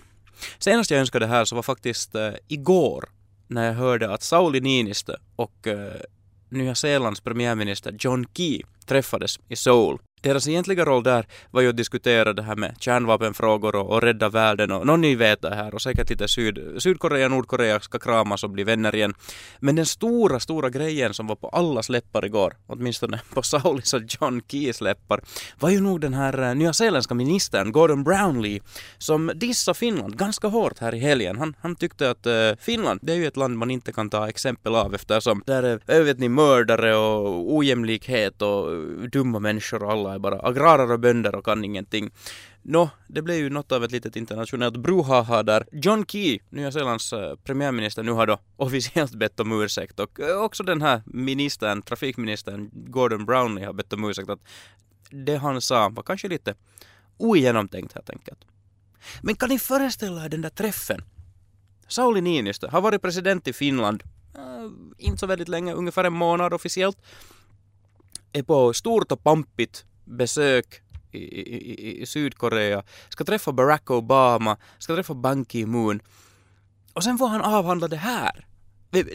Senast 0.59 0.91
jag 0.91 0.99
önskade 0.99 1.25
det 1.25 1.29
här 1.29 1.45
så 1.45 1.55
var 1.55 1.63
faktiskt 1.63 2.15
eh, 2.15 2.31
igår 2.47 3.09
när 3.47 3.65
jag 3.65 3.73
hörde 3.73 4.13
att 4.13 4.23
Sauli 4.23 4.61
Niinistö 4.61 5.15
och 5.35 5.67
eh, 5.67 5.93
Nya 6.49 6.75
Zeelands 6.75 7.21
premiärminister 7.21 7.95
John 7.99 8.25
Key 8.33 8.61
träffades 8.85 9.39
i 9.49 9.55
Seoul 9.55 9.99
deras 10.23 10.47
egentliga 10.47 10.85
roll 10.85 11.03
där 11.03 11.25
var 11.51 11.61
ju 11.61 11.69
att 11.69 11.77
diskutera 11.77 12.33
det 12.33 12.43
här 12.43 12.55
med 12.55 12.75
kärnvapenfrågor 12.79 13.75
och, 13.75 13.89
och 13.89 14.01
rädda 14.01 14.29
världen 14.29 14.71
och 14.71 14.87
någon 14.87 15.01
ni 15.01 15.15
vet 15.15 15.41
det 15.41 15.55
här 15.55 15.75
och 15.75 15.81
säkert 15.81 16.09
lite 16.09 16.27
Syd, 16.27 16.59
Sydkorea 16.77 17.25
och 17.25 17.31
Nordkorea 17.31 17.79
ska 17.79 17.99
kramas 17.99 18.43
och 18.43 18.49
bli 18.49 18.63
vänner 18.63 18.95
igen. 18.95 19.13
Men 19.59 19.75
den 19.75 19.85
stora, 19.85 20.39
stora 20.39 20.69
grejen 20.69 21.13
som 21.13 21.27
var 21.27 21.35
på 21.35 21.49
allas 21.49 21.89
läppar 21.89 22.25
igår, 22.25 22.53
åtminstone 22.67 23.21
på 23.33 23.41
Saulis 23.41 23.93
och 23.93 24.01
John 24.07 24.41
Keys 24.47 24.81
läppar, 24.81 25.21
var 25.59 25.69
ju 25.69 25.81
nog 25.81 26.01
den 26.01 26.13
här 26.13 26.41
eh, 26.49 26.55
nyzeeländska 26.55 27.13
ministern 27.13 27.71
Gordon 27.71 28.03
Brownlee 28.03 28.59
som 28.97 29.31
dissade 29.35 29.77
Finland 29.77 30.17
ganska 30.17 30.47
hårt 30.47 30.79
här 30.79 30.95
i 30.95 30.99
helgen. 30.99 31.37
Han, 31.39 31.55
han 31.61 31.75
tyckte 31.75 32.09
att 32.09 32.27
uh, 32.27 32.33
Finland, 32.59 32.99
det 33.03 33.13
är 33.13 33.17
ju 33.17 33.27
ett 33.27 33.37
land 33.37 33.57
man 33.57 33.71
inte 33.71 33.91
kan 33.91 34.09
ta 34.09 34.29
exempel 34.29 34.75
av 34.75 34.95
eftersom 34.95 35.43
där 35.45 35.63
är, 35.63 35.79
eh, 35.87 36.03
vet 36.03 36.19
ni, 36.19 36.29
mördare 36.29 36.95
och 36.95 37.53
ojämlikhet 37.55 38.41
och 38.41 38.67
dumma 39.09 39.39
människor 39.39 39.83
och 39.83 39.91
alla 39.91 40.12
är 40.13 40.19
bara 40.19 40.39
agrarer 40.39 40.91
och 40.91 40.99
bönder 40.99 41.35
och 41.35 41.45
kan 41.45 41.65
ingenting. 41.65 42.11
Nå, 42.61 42.89
det 43.07 43.21
blev 43.21 43.37
ju 43.37 43.49
något 43.49 43.71
av 43.71 43.83
ett 43.83 43.91
litet 43.91 44.15
internationellt 44.15 44.77
bruhaha 44.77 45.43
där 45.43 45.67
John 45.71 46.05
Key, 46.05 46.39
Nya 46.49 46.71
Zeelands 46.71 47.13
eh, 47.13 47.35
premiärminister, 47.35 48.03
nu 48.03 48.11
har 48.11 48.27
då 48.27 48.39
officiellt 48.55 49.15
bett 49.15 49.39
om 49.39 49.61
ursäkt 49.61 49.99
och 49.99 50.19
eh, 50.19 50.41
också 50.41 50.63
den 50.63 50.81
här 50.81 51.01
ministern, 51.05 51.81
trafikministern 51.81 52.69
Gordon 52.73 53.25
Brownley 53.25 53.65
har 53.65 53.73
bett 53.73 53.93
om 53.93 54.09
ursäkt 54.09 54.29
att 54.29 54.39
det 55.09 55.35
han 55.35 55.61
sa 55.61 55.89
var 55.89 56.03
kanske 56.03 56.27
lite 56.27 56.55
ogenomtänkt 57.17 57.93
helt 57.93 58.09
enkelt. 58.09 58.39
Men 59.21 59.35
kan 59.35 59.49
ni 59.49 59.59
föreställa 59.59 60.25
er 60.25 60.29
den 60.29 60.41
där 60.41 60.49
träffen? 60.49 61.01
Sauli 61.87 62.21
Niinistö 62.21 62.67
har 62.67 62.81
varit 62.81 63.01
president 63.01 63.47
i 63.47 63.53
Finland, 63.53 64.03
äh, 64.35 64.69
inte 64.97 65.17
så 65.17 65.27
väldigt 65.27 65.47
länge, 65.47 65.73
ungefär 65.73 66.03
en 66.03 66.13
månad 66.13 66.53
officiellt, 66.53 66.97
är 68.33 68.43
på 68.43 68.73
stort 68.73 69.11
och 69.11 69.23
pampigt 69.23 69.85
besök 70.05 70.81
i, 71.11 71.17
i, 71.17 72.01
i 72.01 72.05
Sydkorea, 72.05 72.83
ska 73.09 73.23
träffa 73.23 73.51
Barack 73.51 73.91
Obama, 73.91 74.57
ska 74.79 74.95
träffa 74.95 75.13
Ban 75.13 75.45
Ki-Moon 75.45 75.99
och 76.93 77.03
sen 77.03 77.17
får 77.17 77.27
han 77.27 77.41
avhandla 77.41 77.87
det 77.87 77.97
här. 77.97 78.47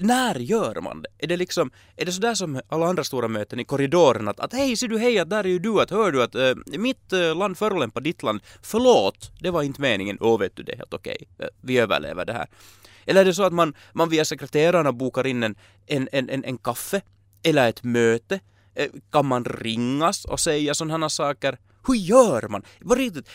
När 0.01 0.35
gör 0.35 0.81
man 0.81 1.03
det? 1.03 1.09
Är 1.19 1.27
det 1.27 1.37
liksom, 1.37 1.71
är 1.97 2.05
det 2.05 2.13
sådär 2.13 2.35
som 2.35 2.61
alla 2.69 2.87
andra 2.87 3.05
stora 3.05 3.29
möten 3.29 3.61
i 3.61 3.65
korridoren 3.65 4.29
att, 4.29 4.41
att 4.41 4.53
hej, 4.53 4.77
ser 4.77 4.89
du 4.89 4.99
hej, 4.99 5.19
att 5.19 5.31
där 5.31 5.45
är 5.45 5.49
ju 5.49 5.59
du, 5.59 5.81
att 5.81 5.91
hör 5.91 6.13
du 6.13 6.23
att 6.23 6.35
äh, 6.35 6.55
mitt 6.67 7.13
äh, 7.13 7.37
land 7.37 7.59
förolämpar 7.59 8.01
ditt 8.01 8.23
land, 8.23 8.41
förlåt, 8.63 9.31
det 9.41 9.51
var 9.51 9.63
inte 9.63 9.81
meningen, 9.81 10.19
åh 10.21 10.39
vet 10.39 10.57
du, 10.57 10.63
det 10.63 10.73
är 10.73 10.77
helt 10.77 10.95
okej, 10.95 11.29
äh, 11.39 11.47
vi 11.61 11.79
överlever 11.79 12.25
det 12.25 12.33
här. 12.33 12.47
Eller 13.07 13.21
är 13.21 13.25
det 13.25 13.35
så 13.35 13.43
att 13.43 13.53
man, 13.53 13.75
man 13.93 14.09
via 14.09 14.25
sekreterarna 14.25 14.93
bokar 14.93 15.27
in 15.27 15.43
en, 15.43 15.55
en, 15.87 16.09
en, 16.13 16.45
en 16.45 16.59
kaffe 16.59 17.01
eller 17.43 17.69
ett 17.69 17.85
möte 17.85 18.41
Eh, 18.79 18.89
kan 19.11 19.27
man 19.27 19.45
ringas 19.45 20.25
och 20.25 20.41
säga 20.41 20.75
sådana 20.75 21.09
saker? 21.09 21.59
Hur 21.87 21.95
gör 21.95 22.49
man? 22.49 22.63
På 22.89 22.95
riktigt, 22.95 23.29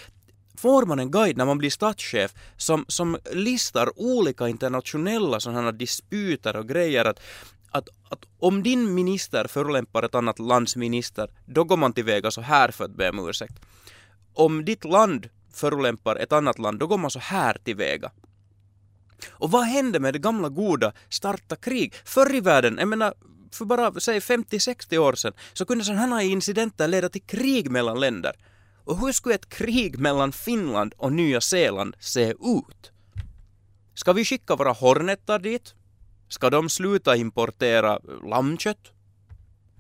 får 0.58 0.86
man 0.86 0.99
en 0.99 1.12
guide 1.12 1.38
när 1.38 1.45
man 1.45 1.58
blir 1.58 1.69
statschef 1.69 2.34
som, 2.58 2.86
som 2.88 3.17
listar 3.32 3.99
olika 3.99 4.47
internationella 4.47 5.39
sådana 5.39 5.71
disputer 5.71 6.56
och 6.56 6.67
grejer 6.67 7.06
att, 7.06 7.19
att, 7.71 7.89
att 8.10 8.25
om 8.39 8.63
din 8.63 8.93
minister 8.93 9.47
förolämpar 9.47 10.03
ett 10.03 10.15
annat 10.15 10.39
lands 10.39 10.75
minister, 10.75 11.29
då 11.45 11.63
går 11.63 11.77
man 11.77 11.93
tillväga 11.93 12.32
så 12.32 12.41
här 12.41 12.71
för 12.71 12.86
att 12.86 12.95
be 12.95 13.10
om 13.10 13.29
ursäkt. 13.29 13.60
Om 14.34 14.65
ditt 14.65 14.86
land 14.86 15.29
förolämpar 15.53 16.15
ett 16.15 16.32
annat 16.32 16.60
land, 16.60 16.79
då 16.79 16.88
går 16.88 16.97
man 16.97 17.12
så 17.12 17.19
här 17.19 17.58
tillväga. 17.63 18.12
Och 19.29 19.51
vad 19.51 19.63
hände 19.63 19.99
med 19.99 20.13
det 20.13 20.19
gamla 20.19 20.49
goda 20.49 20.93
starta 21.10 21.56
krig? 21.56 21.93
Förr 22.06 22.36
i 22.36 22.39
världen, 22.39 22.77
jag 22.79 22.88
menar 22.88 23.13
för 23.56 23.66
bara 23.66 24.00
säg 24.00 24.20
50-60 24.20 24.98
år 24.98 25.13
sedan 25.13 25.34
så 25.54 25.66
kunde 25.66 25.84
sådana 25.84 26.16
här 26.16 26.24
incidenter 26.24 26.88
leda 26.88 27.10
till 27.10 27.22
krig 27.22 27.72
mellan 27.72 28.00
länder. 28.00 28.36
Och 28.86 28.98
hur 28.98 29.12
skulle 29.12 29.36
ett 29.36 29.50
krig 29.50 30.00
mellan 30.00 30.32
Finland 30.32 30.94
och 30.98 31.13
Nya 31.13 31.42
Zeeland 31.42 31.96
se 32.00 32.30
ut? 32.32 32.92
Ska 33.94 34.13
vi 34.13 34.26
skicka 34.26 34.56
våra 34.56 34.72
hornetar 34.72 35.39
dit? 35.39 35.74
Ska 36.30 36.50
de 36.50 36.70
sluta 36.70 37.16
importera 37.16 37.94
eh, 37.94 38.30
lammkött? 38.30 38.92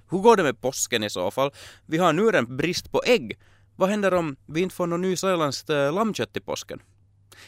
Hur 0.09 0.19
går 0.19 0.37
det 0.37 0.43
med 0.43 0.61
påsken 0.61 1.03
i 1.03 1.09
så 1.09 1.31
fall? 1.31 1.51
Vi 1.85 1.97
har 1.97 2.13
nu 2.13 2.29
en 2.29 2.57
brist 2.57 2.91
på 2.91 3.01
ägg. 3.05 3.39
Vad 3.75 3.89
händer 3.89 4.13
om 4.13 4.35
vi 4.45 4.61
inte 4.61 4.75
får 4.75 4.87
något 4.87 4.99
nyzeeländskt 4.99 5.69
äh, 5.69 5.77
eh, 5.77 5.93
lammkött 5.93 6.37
i 6.37 6.39
påsken? 6.39 6.79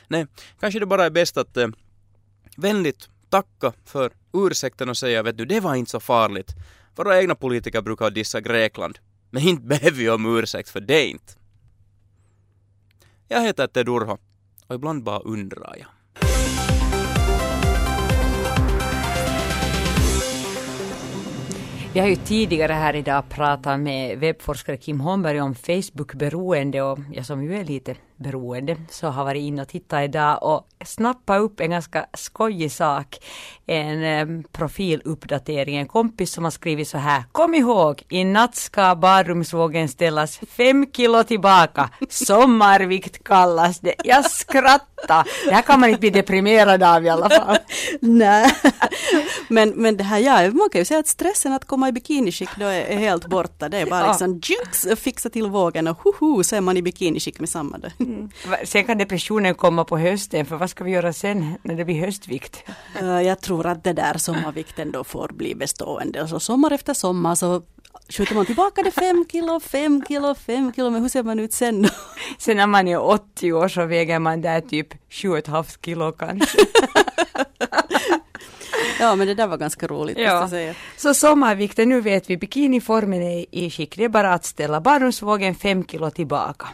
Nej, 0.08 0.28
kanske 0.60 0.80
det 0.80 0.86
bara 0.86 1.06
är 1.06 1.10
bäst 1.10 1.38
att 1.38 1.58
äh, 1.58 1.68
vänligt 2.58 3.10
tacka 3.36 3.74
för 3.86 4.12
ursäkten 4.34 4.90
och 4.90 4.98
säga 4.98 5.24
vet 5.24 5.38
du, 5.38 5.46
det 5.46 5.60
var 5.60 5.76
inte 5.76 5.92
så 5.92 6.00
farligt. 6.00 6.52
Våra 6.96 7.22
egna 7.22 7.36
politiker 7.36 7.82
brukar 7.82 8.12
dissa 8.12 8.42
Grekland. 8.42 9.00
Men 9.30 9.44
inte 9.44 9.64
behöver 9.64 9.98
vi 9.98 10.10
om 10.10 10.38
ursäkt 10.38 10.70
för 10.70 10.80
det 10.80 11.08
inte. 11.08 11.34
Jag 13.28 13.42
heter 13.42 13.68
Ted 13.68 13.90
Urho 13.90 14.18
och 14.68 14.76
ibland 14.76 15.04
bara 15.04 15.20
undrar 15.20 15.76
jag. 15.80 15.88
Vi 21.94 22.00
har 22.00 22.08
ju 22.08 22.16
tidigare 22.16 22.74
här 22.74 22.96
idag 22.96 23.30
pratat 23.30 23.80
med 23.80 24.20
webbforskare 24.20 24.78
Kim 24.78 25.00
Holmberg 25.00 25.42
om 25.42 25.56
Facebook-beroende 25.56 26.82
och 26.82 27.00
jag 27.14 27.26
som 27.26 27.44
ju 27.44 27.56
är 27.56 27.64
lite 27.64 27.96
beroende 28.18 28.78
så 28.90 29.08
har 29.08 29.26
varit 29.26 29.42
inne 29.42 29.62
och 29.62 29.68
tittat 29.68 30.04
idag 30.04 30.44
och 30.44 30.68
snappat 30.86 31.42
upp 31.42 31.60
en 31.60 31.72
ganska 31.72 32.06
skojig 32.14 32.72
sak. 32.72 33.18
En 33.66 34.04
eh, 34.04 34.42
profiluppdatering, 34.52 35.78
en 35.78 35.88
kompis 35.88 36.32
som 36.32 36.44
har 36.44 36.52
skrivit 36.52 36.88
så 36.88 36.98
här. 36.98 37.24
Kom 37.32 37.56
ihåg, 37.56 38.04
i 38.10 38.24
natt 38.24 38.56
ska 38.56 38.96
badrumsvågen 38.96 39.90
ställas 39.90 40.38
fem 40.38 40.86
kilo 40.92 41.24
tillbaka. 41.24 41.90
Sommarvikt 42.10 43.24
kallas 43.24 43.80
det. 43.80 43.96
Jag 44.04 44.32
skrattar. 44.32 45.28
Det 45.46 45.54
här 45.54 45.62
kan 45.62 45.80
man 45.80 45.90
inte 45.90 46.00
bli 46.00 46.10
deprimerad 46.10 46.84
av 46.84 47.06
i 47.06 47.10
alla 47.10 47.30
fall. 47.30 47.58
Nej, 48.00 48.52
men, 49.48 49.70
men 49.70 49.98
det 49.98 50.04
här, 50.04 50.20
ja, 50.20 50.52
man 50.52 50.70
kan 50.70 50.82
ju 50.82 50.86
säga 50.86 51.00
att 51.00 51.08
stressen 51.08 51.54
att 51.54 51.66
komma 51.66 51.90
i 51.90 51.92
bikiniskick 51.92 52.50
då 52.60 52.66
är, 52.66 52.82
är 52.82 52.98
helt 52.98 53.28
borta. 53.28 53.70
Det 53.70 53.78
är 53.78 53.86
bara 53.86 54.08
liksom 54.08 54.42
jinx, 54.44 55.02
fixa 55.02 55.30
till 55.30 55.48
vågen 55.48 55.88
och 55.88 55.98
hoho 55.98 56.44
så 56.44 56.56
är 56.56 56.62
man 56.62 56.78
i 56.78 56.82
bikiniskick 56.82 57.40
med 57.40 57.50
samma. 57.50 57.78
Mm. 58.06 58.30
Sen 58.64 58.84
kan 58.84 58.98
depressionen 58.98 59.56
komma 59.56 59.84
på 59.84 59.98
hösten, 59.98 60.46
för 60.46 60.56
vad 60.56 60.70
ska 60.70 60.84
vi 60.84 60.92
göra 60.92 61.14
sen 61.14 61.56
när 61.64 61.76
det 61.76 61.86
blir 61.86 62.06
höstvikt? 62.06 62.64
Uh, 63.02 63.22
jag 63.22 63.42
tror 63.42 63.66
att 63.66 63.84
det 63.84 63.94
där 63.94 64.18
sommarvikten 64.18 64.92
då 64.92 65.04
får 65.04 65.30
bli 65.34 65.56
bestående. 65.56 66.22
Och 66.22 66.30
så 66.30 66.40
sommar 66.40 66.72
efter 66.72 66.94
sommar 66.94 67.36
så 67.36 67.62
skjuter 68.10 68.36
man 68.36 68.46
tillbaka 68.46 68.84
det 68.84 68.92
fem 68.92 69.26
kilo, 69.32 69.60
fem 69.60 70.04
kilo, 70.08 70.36
fem 70.36 70.74
kilo, 70.74 70.90
men 70.90 71.02
hur 71.02 71.10
ser 71.10 71.24
man 71.24 71.40
ut 71.40 71.54
sen 71.54 71.82
då? 71.82 71.90
Sen 72.38 72.58
när 72.58 72.68
man 72.68 72.88
är 72.88 73.02
80 73.02 73.54
år 73.54 73.68
så 73.68 73.86
väger 73.86 74.20
man 74.20 74.42
där 74.42 74.62
typ 74.62 74.88
sju 75.10 75.30
och 75.30 75.38
ett 75.38 75.48
halvt 75.48 75.86
kilo 75.86 76.12
kanske. 76.12 76.58
Ja 79.00 79.16
men 79.16 79.28
det 79.28 79.34
där 79.34 79.48
var 79.48 79.58
ganska 79.58 79.88
roligt 79.88 80.18
ja. 80.18 80.50
säga. 80.50 80.74
Så 80.98 81.14
sommarvikten, 81.14 81.90
nu 81.90 82.02
vet 82.02 82.30
vi, 82.30 82.38
bikiniformen 82.38 83.22
är 83.22 83.46
i 83.52 83.70
skick. 83.70 83.98
Det 83.98 84.04
är 84.04 84.10
bara 84.10 84.34
att 84.34 84.46
ställa 84.46 84.82
badrumsvågen 84.82 85.56
fem 85.56 85.86
kilo 85.86 86.12
tillbaka. 86.12 86.68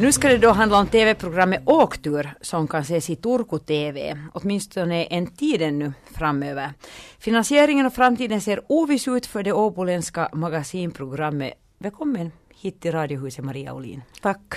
Nu 0.00 0.12
ska 0.12 0.28
det 0.28 0.38
då 0.38 0.50
handla 0.50 0.78
om 0.78 0.86
tv-programmet 0.86 1.62
Åktur 1.64 2.34
som 2.40 2.68
kan 2.68 2.80
ses 2.80 3.10
i 3.10 3.16
Turku 3.16 3.58
TV, 3.58 4.18
åtminstone 4.32 5.04
en 5.04 5.26
tid 5.26 5.62
ännu 5.62 5.92
framöver. 6.12 6.72
Finansieringen 7.18 7.86
och 7.86 7.92
framtiden 7.92 8.40
ser 8.40 8.62
oviss 8.66 9.08
ut 9.08 9.26
för 9.26 9.42
det 9.42 9.52
åboländska 9.52 10.28
magasinprogrammet. 10.32 11.52
Välkommen 11.78 12.32
hit 12.48 12.80
till 12.80 12.92
Radiohuset 12.92 13.44
Maria 13.44 13.74
Olin. 13.74 14.02
Tack. 14.22 14.54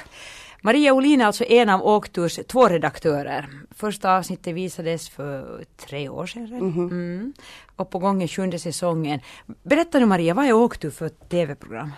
Maria 0.62 0.94
Olin 0.94 1.22
är 1.22 1.26
alltså 1.26 1.44
en 1.44 1.70
av 1.70 1.88
Åkturs 1.88 2.40
två 2.48 2.68
redaktörer. 2.68 3.50
Första 3.72 4.18
avsnittet 4.18 4.56
visades 4.56 5.10
för 5.10 5.64
tre 5.78 6.10
år 6.10 6.26
sedan. 6.26 6.46
Mm. 6.46 6.78
Mm. 6.78 7.34
Och 7.76 7.90
på 7.90 8.00
gång 8.00 8.24
är 8.24 8.28
sjunde 8.28 8.60
säsongen. 8.60 9.20
Berätta 9.64 10.00
nu 10.00 10.06
Maria, 10.06 10.34
vad 10.34 10.46
är 10.46 10.54
Åktur 10.54 10.90
för 10.90 11.10
tv-program? 11.10 11.92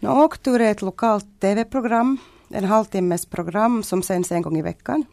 No, 0.00 0.08
Åktur 0.08 0.60
är 0.60 0.70
ett 0.70 0.82
lokalt 0.82 1.40
tv-program 1.40 2.18
en 2.54 2.64
halvtimmes 2.64 3.26
program 3.26 3.82
som 3.82 4.02
sänds 4.02 4.32
en 4.32 4.42
gång 4.42 4.58
i 4.58 4.62
veckan. 4.62 5.04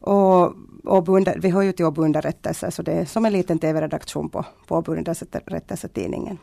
Och 0.00 0.54
Åbo 0.84 1.24
vi 1.36 1.50
hör 1.50 1.62
ju 1.62 1.72
till 1.72 1.84
Åbo 1.84 2.04
underrättelse 2.04 2.70
så 2.70 2.82
det 2.82 2.92
är 2.92 3.04
som 3.04 3.24
en 3.24 3.32
liten 3.32 3.58
tv-redaktion 3.58 4.28
på, 4.28 4.44
på 4.66 4.76
Åbo 4.76 4.92
underrättelsetidningen. 4.92 6.38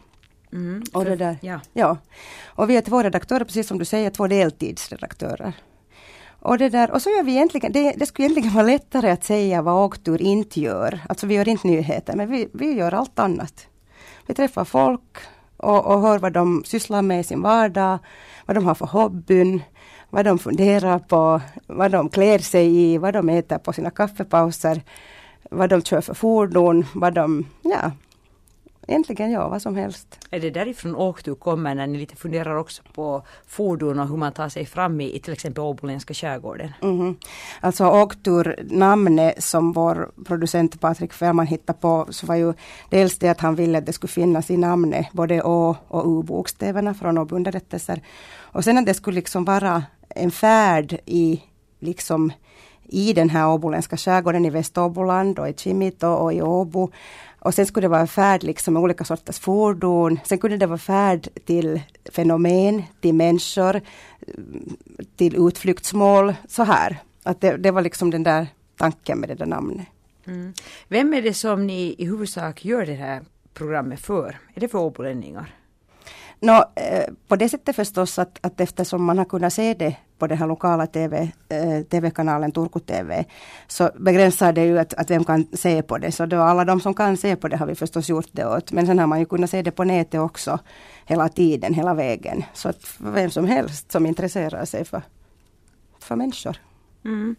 Mm, 0.53 0.84
och 0.93 1.05
det 1.05 1.15
där, 1.15 1.38
ja. 1.41 1.60
ja. 1.73 1.97
Och 2.45 2.69
vi 2.69 2.77
är 2.77 2.82
två 2.82 3.03
redaktörer, 3.03 3.45
precis 3.45 3.67
som 3.67 3.77
du 3.77 3.86
säger, 3.86 4.10
två 4.10 4.27
deltidsredaktörer. 4.27 5.53
Och, 6.41 6.58
det 6.58 6.69
där, 6.69 6.91
och 6.91 7.01
så 7.01 7.10
gör 7.10 7.23
vi 7.23 7.32
egentligen, 7.32 7.71
det, 7.71 7.91
det 7.91 8.05
skulle 8.05 8.25
egentligen 8.25 8.53
vara 8.53 8.65
lättare 8.65 9.12
att 9.12 9.23
säga 9.23 9.62
vad 9.62 9.86
åktur 9.86 10.21
inte 10.21 10.60
gör. 10.60 10.99
Alltså 11.10 11.27
vi 11.27 11.36
gör 11.36 11.49
inte 11.49 11.67
nyheter, 11.67 12.15
men 12.15 12.32
vi, 12.32 12.49
vi 12.53 12.73
gör 12.73 12.93
allt 12.93 13.19
annat. 13.19 13.67
Vi 14.25 14.34
träffar 14.34 14.65
folk 14.65 15.17
och, 15.58 15.86
och 15.86 16.01
hör 16.01 16.19
vad 16.19 16.34
de 16.34 16.63
sysslar 16.65 17.01
med 17.01 17.19
i 17.19 17.23
sin 17.23 17.41
vardag, 17.41 17.99
vad 18.49 18.55
de 18.55 18.65
har 18.65 18.75
för 18.75 18.85
hobbyn, 18.85 19.62
vad 20.09 20.25
de 20.25 20.39
funderar 20.39 20.99
på, 20.99 21.41
vad 21.67 21.91
de 21.91 22.09
klär 22.09 22.39
sig 22.39 22.77
i, 22.77 22.97
vad 22.97 23.13
de 23.13 23.29
äter 23.29 23.57
på 23.57 23.73
sina 23.73 23.89
kaffepauser, 23.89 24.81
vad 25.51 25.69
de 25.69 25.81
kör 25.81 26.01
för 26.01 26.13
fordon, 26.13 26.85
vad 26.93 27.13
de, 27.13 27.45
ja, 27.62 27.91
egentligen 28.89 29.32
ja, 29.32 29.49
vad 29.49 29.62
som 29.62 29.75
helst. 29.75 30.28
Är 30.32 30.39
det 30.39 30.49
därifrån 30.49 30.95
åktur 30.95 31.36
kommer 31.36 31.75
när 31.75 31.88
ni 31.88 31.97
lite 31.97 32.15
funderar 32.15 32.56
också 32.56 32.84
på 32.93 33.23
fordon 33.47 33.99
och 33.99 34.08
hur 34.08 34.17
man 34.17 34.32
tar 34.32 34.49
sig 34.49 34.65
fram 34.65 35.02
i, 35.02 35.15
i 35.15 35.19
till 35.19 35.34
exempel 35.34 35.63
åboländska 35.63 36.13
skärgården? 36.13 36.73
Mm. 36.82 37.15
Alltså 37.62 37.86
åktur, 37.86 38.56
namnet 38.69 39.43
som 39.43 39.71
vår 39.73 40.12
producent 40.25 40.82
Patrik 40.82 41.13
Fällman 41.13 41.47
hittade 41.47 41.80
på, 41.80 42.08
så 42.10 42.25
var 42.25 42.36
ju 42.36 42.54
dels 42.89 43.19
det 43.19 43.30
att 43.30 43.41
han 43.41 43.56
ville 43.56 43.78
att 43.78 43.86
det 43.86 43.93
skulle 43.93 44.12
finnas 44.12 44.49
i 44.52 44.58
namnet 44.58 45.08
både 45.12 45.43
Å 45.43 45.75
och 45.88 46.06
U-bokstäverna 46.06 46.93
från 46.93 47.17
Åbo-underrättelser. 47.17 48.02
Och 48.38 48.63
sen 48.63 48.78
att 48.78 48.86
det 48.86 48.93
skulle 48.93 49.15
liksom 49.15 49.45
vara 49.45 49.84
en 50.10 50.32
färd 50.32 50.99
i 51.06 51.41
liksom 51.80 52.32
i 52.91 53.13
den 53.13 53.30
här 53.30 53.49
åboländska 53.49 53.97
skärgården 53.97 54.45
i 54.45 54.49
Väståboland 54.49 55.39
och 55.39 55.49
i 55.49 55.54
Kimito 55.54 56.08
och 56.08 56.34
i 56.34 56.41
Åbo. 56.41 56.91
Och 57.39 57.54
sen 57.54 57.65
skulle 57.65 57.86
det 57.86 57.91
vara 57.91 58.08
färd 58.08 58.43
liksom 58.43 58.73
med 58.73 58.84
olika 58.84 59.04
sorters 59.04 59.39
fordon. 59.39 60.19
Sen 60.25 60.38
kunde 60.38 60.58
det 60.58 60.67
vara 60.67 60.78
färd 60.78 61.28
till 61.45 61.82
fenomen, 62.12 62.84
till 63.02 63.13
människor, 63.13 63.82
till 65.15 65.47
utflyktsmål, 65.47 66.34
så 66.47 66.63
här. 66.63 66.97
Att 67.23 67.41
det, 67.41 67.58
det 67.58 67.71
var 67.71 67.82
liksom 67.82 68.12
den 68.12 68.23
där 68.23 68.47
tanken 68.78 69.19
med 69.19 69.30
det 69.30 69.36
där 69.36 69.45
namnet. 69.45 69.88
Mm. 70.28 70.54
Vem 70.88 71.13
är 71.13 71.21
det 71.21 71.34
som 71.34 71.67
ni 71.67 71.95
i 71.97 72.06
huvudsak 72.06 72.65
gör 72.65 72.86
det 72.86 72.93
här 72.93 73.21
programmet 73.54 73.99
för? 73.99 74.38
Är 74.54 74.60
det 74.60 74.67
för 74.67 74.80
åbolänningar? 74.80 75.56
No, 76.41 76.63
eh, 76.75 77.13
på 77.28 77.36
det 77.36 77.49
sättet 77.49 77.75
förstås 77.75 78.19
att, 78.19 78.39
att 78.41 78.62
eftersom 78.62 79.04
man 79.04 79.17
har 79.17 79.25
kunnat 79.25 79.54
se 79.54 79.73
det 79.73 79.95
på 80.17 80.28
den 80.28 80.38
här 80.38 80.47
lokala 80.47 80.88
TV, 80.88 81.32
eh, 81.49 81.82
TV-kanalen 81.84 82.52
Turku 82.52 82.80
TV 82.80 83.25
så 83.67 83.89
begränsar 83.99 84.54
det 84.54 84.65
ju 84.65 84.80
att, 84.80 84.93
att 84.93 85.12
vem 85.12 85.23
kan 85.23 85.47
se 85.54 85.82
på 85.82 85.97
det. 85.97 86.12
Så 86.12 86.25
då 86.25 86.41
alla 86.41 86.65
de 86.65 86.82
som 86.82 86.93
kan 86.93 87.17
se 87.17 87.36
på 87.36 87.47
det 87.47 87.58
har 87.58 87.65
vi 87.65 87.75
förstås 87.75 88.10
gjort 88.10 88.30
det 88.32 88.45
åt. 88.45 88.71
Men 88.71 88.88
sen 88.88 88.99
har 88.99 89.08
man 89.08 89.19
ju 89.19 89.25
kunnat 89.25 89.49
se 89.49 89.62
det 89.62 89.71
på 89.71 89.84
nätet 89.84 90.19
också 90.19 90.60
hela 91.06 91.30
tiden, 91.30 91.73
hela 91.73 91.93
vägen. 91.93 92.43
Så 92.54 92.69
att 92.69 92.95
vem 92.97 93.30
som 93.30 93.45
helst 93.45 93.91
som 93.91 94.06
intresserar 94.06 94.65
sig 94.65 94.86
för, 94.86 95.02
för 95.99 96.15
människor. 96.15 96.58
Mm. 97.06 97.36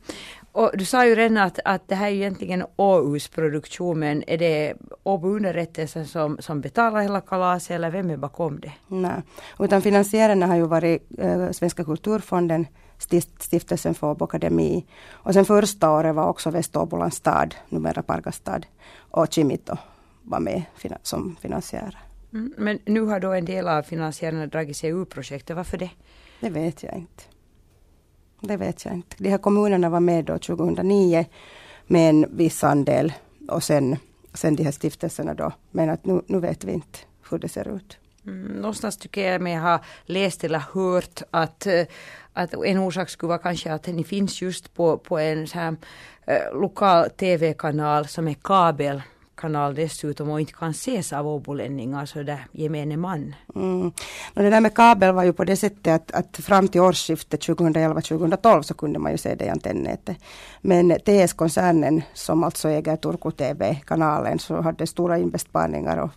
Och 0.53 0.71
du 0.75 0.85
sa 0.85 1.07
ju 1.07 1.15
redan 1.15 1.37
att, 1.37 1.59
att 1.65 1.89
det 1.89 1.95
här 1.95 2.07
är 2.07 2.13
egentligen 2.13 2.65
Åhus 2.77 3.29
produktion 3.29 3.99
men 3.99 4.25
är 4.27 4.39
det 4.39 4.75
Åbo 5.03 5.29
underrättelsen 5.29 6.07
som, 6.07 6.37
som 6.41 6.61
betalar 6.61 7.01
hela 7.01 7.21
kalaset 7.21 7.71
eller 7.71 7.91
vem 7.91 8.11
är 8.11 8.17
bakom 8.17 8.61
det? 8.61 8.73
Nej, 8.89 9.23
utan 9.59 9.83
finansiärerna 9.83 10.47
har 10.47 10.57
ju 10.57 10.67
varit 10.67 11.03
äh, 11.19 11.51
Svenska 11.51 11.85
kulturfonden, 11.85 12.67
Stiftelsen 13.39 13.95
för 13.95 14.11
Åbo 14.11 14.25
Akademi 14.25 14.87
och 15.11 15.35
sen 15.35 15.45
första 15.45 15.91
året 15.91 16.15
var 16.15 16.29
också 16.29 16.51
Väståbolands 16.51 17.17
stad, 17.17 17.55
numera 17.69 18.03
Parkastad 18.03 18.61
och 18.99 19.33
Kimito 19.33 19.77
var 20.23 20.41
med 20.41 20.63
som 21.03 21.37
finansiärer. 21.41 21.99
Mm, 22.33 22.55
men 22.59 22.79
nu 22.85 23.01
har 23.01 23.21
då 23.21 23.33
en 23.33 23.45
del 23.45 23.69
av 23.69 23.83
finansiärerna 23.83 24.47
dragit 24.47 24.77
sig 24.77 24.91
ur 24.91 25.05
projektet, 25.05 25.57
varför 25.57 25.79
det? 25.79 25.91
Det 26.41 26.51
vet 26.51 26.83
jag 26.83 26.95
inte. 26.95 27.23
Det 28.40 28.57
vet 28.57 28.85
jag 28.85 28.94
inte. 28.94 29.16
De 29.18 29.31
här 29.31 29.38
kommunerna 29.38 29.88
var 29.88 30.00
med 30.00 30.24
då 30.24 30.38
2009 30.38 31.24
med 31.87 32.11
en 32.11 32.37
viss 32.37 32.64
andel 32.64 33.12
och 33.48 33.62
sen, 33.62 33.96
sen 34.35 34.57
de 34.57 34.64
här 34.64 34.72
stiftelserna 34.72 35.35
då. 35.35 35.53
Men 35.70 35.90
att 35.90 36.05
nu, 36.05 36.22
nu 36.26 36.40
vet 36.40 36.64
vi 36.64 36.72
inte 36.72 36.98
hur 37.31 37.38
det 37.38 37.48
ser 37.48 37.76
ut. 37.76 37.98
Mm, 38.26 38.42
någonstans 38.42 38.96
tycker 38.96 39.33
jag 39.33 39.40
mig 39.40 39.57
ha 39.57 39.81
läst 40.05 40.44
eller 40.44 40.59
hört 40.59 41.22
att, 41.31 41.66
eh, 41.66 41.85
att 42.33 42.55
en 42.55 42.79
orsak 42.79 43.11
skulle 43.11 43.29
vara 43.29 43.38
kanske 43.38 43.72
att 43.72 43.87
ni 43.87 44.05
finns 44.05 44.42
just 44.42 44.74
på, 44.74 44.98
på 44.98 45.18
en 45.18 45.46
så 45.46 45.59
här, 45.59 45.76
eh, 46.26 46.61
lokal 46.61 47.11
tv-kanal 47.11 48.07
som 48.07 48.29
är 48.29 48.35
kabel 48.42 49.03
kanal 49.40 49.74
dessutom 49.74 50.31
och 50.31 50.40
inte 50.40 50.53
kan 50.53 50.70
ses 50.70 51.12
av 51.12 51.26
åbolänningar 51.26 52.07
så 52.07 52.22
där 52.22 52.46
gemene 52.53 52.96
man. 52.96 53.35
Mm. 53.55 53.87
Och 54.35 54.42
det 54.42 54.50
där 54.50 54.61
med 54.61 54.74
kabel 54.74 55.14
var 55.14 55.24
ju 55.24 55.33
på 55.33 55.44
det 55.44 55.57
sättet 55.57 55.87
att, 55.87 56.12
att 56.12 56.44
fram 56.44 56.68
till 56.68 56.81
årsskiftet 56.81 57.46
2011-2012 57.46 58.62
så 58.62 58.74
kunde 58.74 58.98
man 58.98 59.12
ju 59.12 59.18
se 59.18 59.35
det 59.35 59.44
i 59.44 59.48
antennnätet. 59.48 60.16
Men 60.61 60.98
TS-koncernen 61.05 62.03
som 62.14 62.44
alltså 62.44 62.68
äger 62.68 62.96
Turku 62.96 63.31
TV-kanalen 63.31 64.38
så 64.38 64.61
hade 64.61 64.87
stora 64.87 65.18
inbesparingar 65.18 65.96
och 65.96 66.11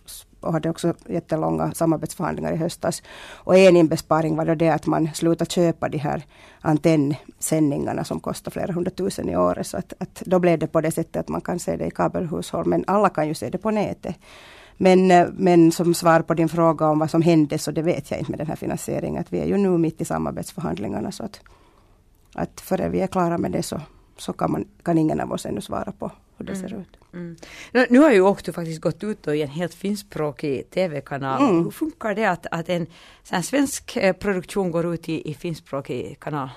och 0.44 0.52
hade 0.52 0.70
också 0.70 0.94
jättelånga 1.06 1.72
samarbetsförhandlingar 1.74 2.52
i 2.52 2.56
höstas. 2.56 3.02
Och 3.32 3.56
en 3.56 3.76
inbesparing 3.76 4.36
var 4.36 4.44
då 4.44 4.54
det 4.54 4.68
att 4.68 4.86
man 4.86 5.08
slutade 5.14 5.50
köpa 5.50 5.88
de 5.88 5.98
här 5.98 6.22
antennsändningarna 6.60 8.04
som 8.04 8.20
kostar 8.20 8.50
flera 8.50 8.72
hundratusen 8.72 9.28
i 9.28 9.36
året. 9.36 9.66
Så 9.66 9.76
att, 9.76 9.92
att 9.98 10.22
då 10.26 10.38
blev 10.38 10.58
det 10.58 10.66
på 10.66 10.80
det 10.80 10.90
sättet 10.90 11.16
att 11.16 11.28
man 11.28 11.40
kan 11.40 11.58
se 11.58 11.76
det 11.76 11.86
i 11.86 11.90
kabelhushåll, 11.90 12.66
men 12.66 12.84
alla 12.86 13.08
kan 13.08 13.28
ju 13.28 13.34
se 13.34 13.50
det 13.50 13.58
på 13.58 13.70
nätet. 13.70 14.16
Men, 14.76 15.06
men 15.36 15.72
som 15.72 15.94
svar 15.94 16.20
på 16.20 16.34
din 16.34 16.48
fråga 16.48 16.86
om 16.86 16.98
vad 16.98 17.10
som 17.10 17.22
hände, 17.22 17.58
så 17.58 17.70
det 17.70 17.82
vet 17.82 18.10
jag 18.10 18.20
inte 18.20 18.30
med 18.30 18.40
den 18.40 18.46
här 18.46 18.56
finansieringen. 18.56 19.20
Att 19.20 19.32
vi 19.32 19.38
är 19.38 19.46
ju 19.46 19.56
nu 19.56 19.78
mitt 19.78 20.00
i 20.00 20.04
samarbetsförhandlingarna. 20.04 21.12
Så 21.12 21.24
att, 21.24 21.40
att 22.34 22.60
före 22.60 22.88
vi 22.88 23.00
är 23.00 23.06
klara 23.06 23.38
med 23.38 23.52
det 23.52 23.62
så, 23.62 23.80
så 24.16 24.32
kan, 24.32 24.52
man, 24.52 24.64
kan 24.82 24.98
ingen 24.98 25.20
av 25.20 25.32
oss 25.32 25.46
ännu 25.46 25.60
svara 25.60 25.92
på 25.92 26.12
hur 26.36 26.46
det 26.46 26.52
mm. 26.52 26.68
ser 26.68 26.76
ut. 26.76 26.96
Mm. 27.12 27.36
Nu 27.90 27.98
har 27.98 28.12
ju 28.12 28.20
Oktu 28.20 28.52
faktiskt 28.52 28.80
gått 28.80 29.04
ut 29.04 29.28
i 29.28 29.42
en 29.42 29.48
helt 29.48 29.74
finskspråkig 29.74 30.70
TV-kanal. 30.70 31.42
Mm. 31.42 31.64
Hur 31.64 31.70
funkar 31.70 32.14
det 32.14 32.24
att, 32.24 32.46
att 32.50 32.68
en 32.68 32.86
sån 33.22 33.42
svensk 33.42 33.96
eh, 33.96 34.12
produktion 34.12 34.70
går 34.70 34.94
ut 34.94 35.08
i, 35.08 35.30
i 35.30 35.34
finskspråkig 35.34 36.20
kanal? 36.20 36.48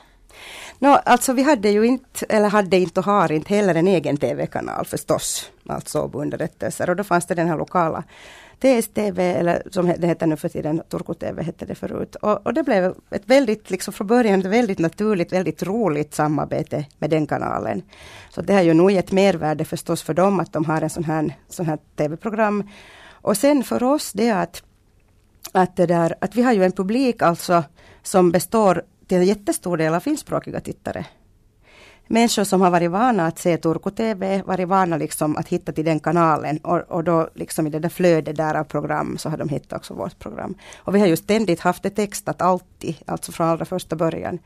No, 0.79 0.87
alltså 0.87 1.33
vi 1.33 1.43
hade 1.43 1.69
ju 1.69 1.85
inte, 1.85 2.25
eller 2.29 2.49
hade 2.49 2.77
inte 2.77 2.99
och 2.99 3.05
har 3.05 3.31
inte 3.31 3.55
heller 3.55 3.75
en 3.75 3.87
egen 3.87 4.17
TV-kanal 4.17 4.85
förstås, 4.85 5.51
alltså 5.67 6.11
underrättelser. 6.13 6.89
Och 6.89 6.95
då 6.95 7.03
fanns 7.03 7.25
det 7.25 7.35
den 7.35 7.47
här 7.47 7.57
lokala 7.57 8.03
TSTV, 8.59 9.19
eller 9.19 9.63
som 9.71 9.93
det 9.97 10.07
heter 10.07 10.27
nu 10.27 10.37
för 10.37 10.49
tiden, 10.49 10.81
Turku 10.89 11.13
TV 11.13 11.43
hette 11.43 11.65
det 11.65 11.75
förut. 11.75 12.15
Och, 12.15 12.47
och, 12.47 12.53
det 12.53 12.63
blev 12.63 12.93
ett 13.09 13.25
väldigt, 13.25 13.69
liksom 13.69 13.93
från 13.93 14.07
början, 14.07 14.39
ett 14.39 14.45
väldigt 14.45 14.79
naturligt, 14.79 15.33
väldigt 15.33 15.63
roligt 15.63 16.13
samarbete 16.13 16.85
med 16.97 17.09
den 17.09 17.27
kanalen. 17.27 17.81
Så 18.29 18.41
det 18.41 18.53
har 18.53 18.61
ju 18.61 18.73
nog 18.73 18.91
gett 18.91 19.11
mervärde 19.11 19.65
förstås 19.65 20.03
för 20.03 20.13
dem 20.13 20.39
att 20.39 20.53
de 20.53 20.65
har 20.65 20.81
en 20.81 20.89
sån 20.89 21.03
här, 21.03 21.35
sån 21.49 21.65
här 21.65 21.77
TV-program. 21.95 22.69
Och 23.11 23.37
sen 23.37 23.63
för 23.63 23.83
oss 23.83 24.13
det 24.13 24.31
att, 24.31 24.63
att, 25.51 25.75
det 25.75 25.85
där, 25.85 26.15
att 26.21 26.35
vi 26.35 26.41
har 26.41 26.53
ju 26.53 26.63
en 26.63 26.71
publik 26.71 27.21
alltså 27.21 27.63
som 28.03 28.31
består 28.31 28.83
till 29.07 29.17
en 29.17 29.25
jättestor 29.25 29.77
del 29.77 29.93
av 29.93 29.99
finskspråkiga 29.99 30.59
tittare 30.59 31.05
människor 32.07 32.43
som 32.43 32.61
har 32.61 32.71
varit 32.71 32.91
vana 32.91 33.27
att 33.27 33.39
se 33.39 33.57
Turku 33.57 33.91
TV, 33.91 34.41
varit 34.45 34.67
vana 34.67 34.97
liksom 34.97 35.37
att 35.37 35.47
hitta 35.47 35.71
till 35.71 35.85
den 35.85 35.99
kanalen 35.99 36.57
och, 36.57 36.79
och 36.79 37.03
då 37.03 37.29
liksom 37.35 37.67
i 37.67 37.69
det 37.69 37.79
där 37.79 37.89
flödet 37.89 38.35
där 38.35 38.55
av 38.55 38.63
program 38.63 39.17
så 39.17 39.29
har 39.29 39.37
de 39.37 39.49
hittat 39.49 39.73
också 39.73 39.93
vårt 39.93 40.19
program. 40.19 40.55
Och 40.77 40.95
vi 40.95 40.99
har 40.99 41.07
ju 41.07 41.15
ständigt 41.15 41.59
haft 41.59 41.83
det 41.83 41.89
textat 41.89 42.41
alltid, 42.41 42.95
alltså 43.05 43.31
från 43.31 43.47
allra 43.47 43.65
första 43.65 43.95
början 43.95 44.39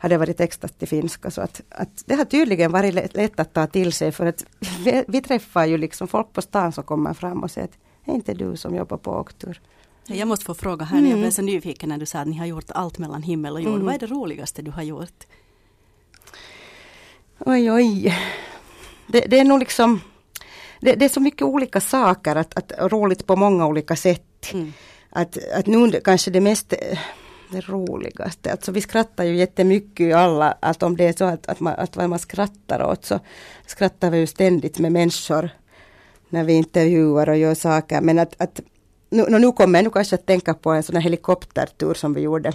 har 0.00 0.08
det 0.08 0.18
varit 0.18 0.36
textat 0.36 0.78
till 0.78 0.88
finska. 0.88 1.30
Så 1.30 1.40
att, 1.40 1.62
att 1.68 2.02
det 2.06 2.14
har 2.14 2.24
tydligen 2.24 2.72
varit 2.72 2.94
lätt, 2.94 3.14
lätt 3.14 3.40
att 3.40 3.52
ta 3.52 3.66
till 3.66 3.92
sig 3.92 4.12
för 4.12 4.26
att 4.26 4.44
vi, 4.84 5.04
vi, 5.08 5.22
träffar 5.22 5.66
ju 5.66 5.78
liksom 5.78 6.08
folk 6.08 6.32
på 6.32 6.42
stan 6.42 6.72
som 6.72 6.84
kommer 6.84 7.14
fram 7.14 7.42
och 7.42 7.50
säger 7.50 7.68
att 7.68 7.78
är 8.04 8.14
inte 8.14 8.34
du 8.34 8.56
som 8.56 8.74
jobbar 8.74 8.96
på 8.96 9.16
Oktur? 9.16 9.60
Jag 10.16 10.28
måste 10.28 10.44
få 10.44 10.54
fråga 10.54 10.84
här, 10.84 10.98
mm. 10.98 11.10
jag 11.10 11.20
blev 11.20 11.30
så 11.30 11.42
nyfiken 11.42 11.88
när 11.88 11.98
du 11.98 12.06
sa 12.06 12.18
att 12.18 12.28
ni 12.28 12.36
har 12.36 12.46
gjort 12.46 12.70
allt 12.70 12.98
mellan 12.98 13.22
himmel 13.22 13.52
och 13.52 13.60
jord. 13.60 13.74
Mm. 13.74 13.86
Vad 13.86 13.94
är 13.94 13.98
det 13.98 14.06
roligaste 14.06 14.62
du 14.62 14.70
har 14.70 14.82
gjort? 14.82 15.26
Oj, 17.38 17.72
oj. 17.72 18.18
Det, 19.06 19.20
det 19.20 19.38
är 19.38 19.44
nog 19.44 19.58
liksom 19.58 20.00
det, 20.80 20.94
det, 20.94 21.04
är 21.04 21.08
så 21.08 21.20
mycket 21.20 21.42
olika 21.42 21.80
saker, 21.80 22.36
att, 22.36 22.58
att 22.58 22.92
roligt 22.92 23.26
på 23.26 23.36
många 23.36 23.66
olika 23.66 23.96
sätt. 23.96 24.52
Mm. 24.52 24.72
Att, 25.10 25.38
att 25.54 25.66
nu 25.66 26.00
kanske 26.04 26.30
det 26.30 26.40
mest 26.40 26.74
det 27.50 27.68
roligaste, 27.68 28.52
alltså 28.52 28.72
vi 28.72 28.80
skrattar 28.80 29.24
ju 29.24 29.36
jättemycket 29.36 30.16
alla, 30.16 30.56
att 30.60 30.82
om 30.82 30.96
det 30.96 31.04
är 31.04 31.12
så 31.12 31.24
att, 31.24 31.46
att, 31.46 31.60
man, 31.60 31.74
att 31.74 31.96
vad 31.96 32.10
man 32.10 32.18
skrattar 32.18 32.82
åt 32.82 33.04
så 33.04 33.20
skrattar 33.66 34.10
vi 34.10 34.18
ju 34.18 34.26
ständigt 34.26 34.78
med 34.78 34.92
människor 34.92 35.50
när 36.28 36.44
vi 36.44 36.52
intervjuar 36.52 37.28
och 37.28 37.36
gör 37.36 37.54
saker. 37.54 38.00
Men 38.00 38.18
att, 38.18 38.34
att 38.38 38.60
nu, 39.10 39.38
nu 39.38 39.52
kommer 39.52 39.78
jag 39.78 39.84
nu 39.84 39.90
kanske 39.90 40.14
att 40.14 40.26
tänka 40.26 40.54
på 40.54 40.70
en 40.70 40.82
sån 40.82 40.96
här 40.96 41.02
helikoptertur 41.02 41.94
som 41.94 42.14
vi 42.14 42.20
gjorde 42.20 42.52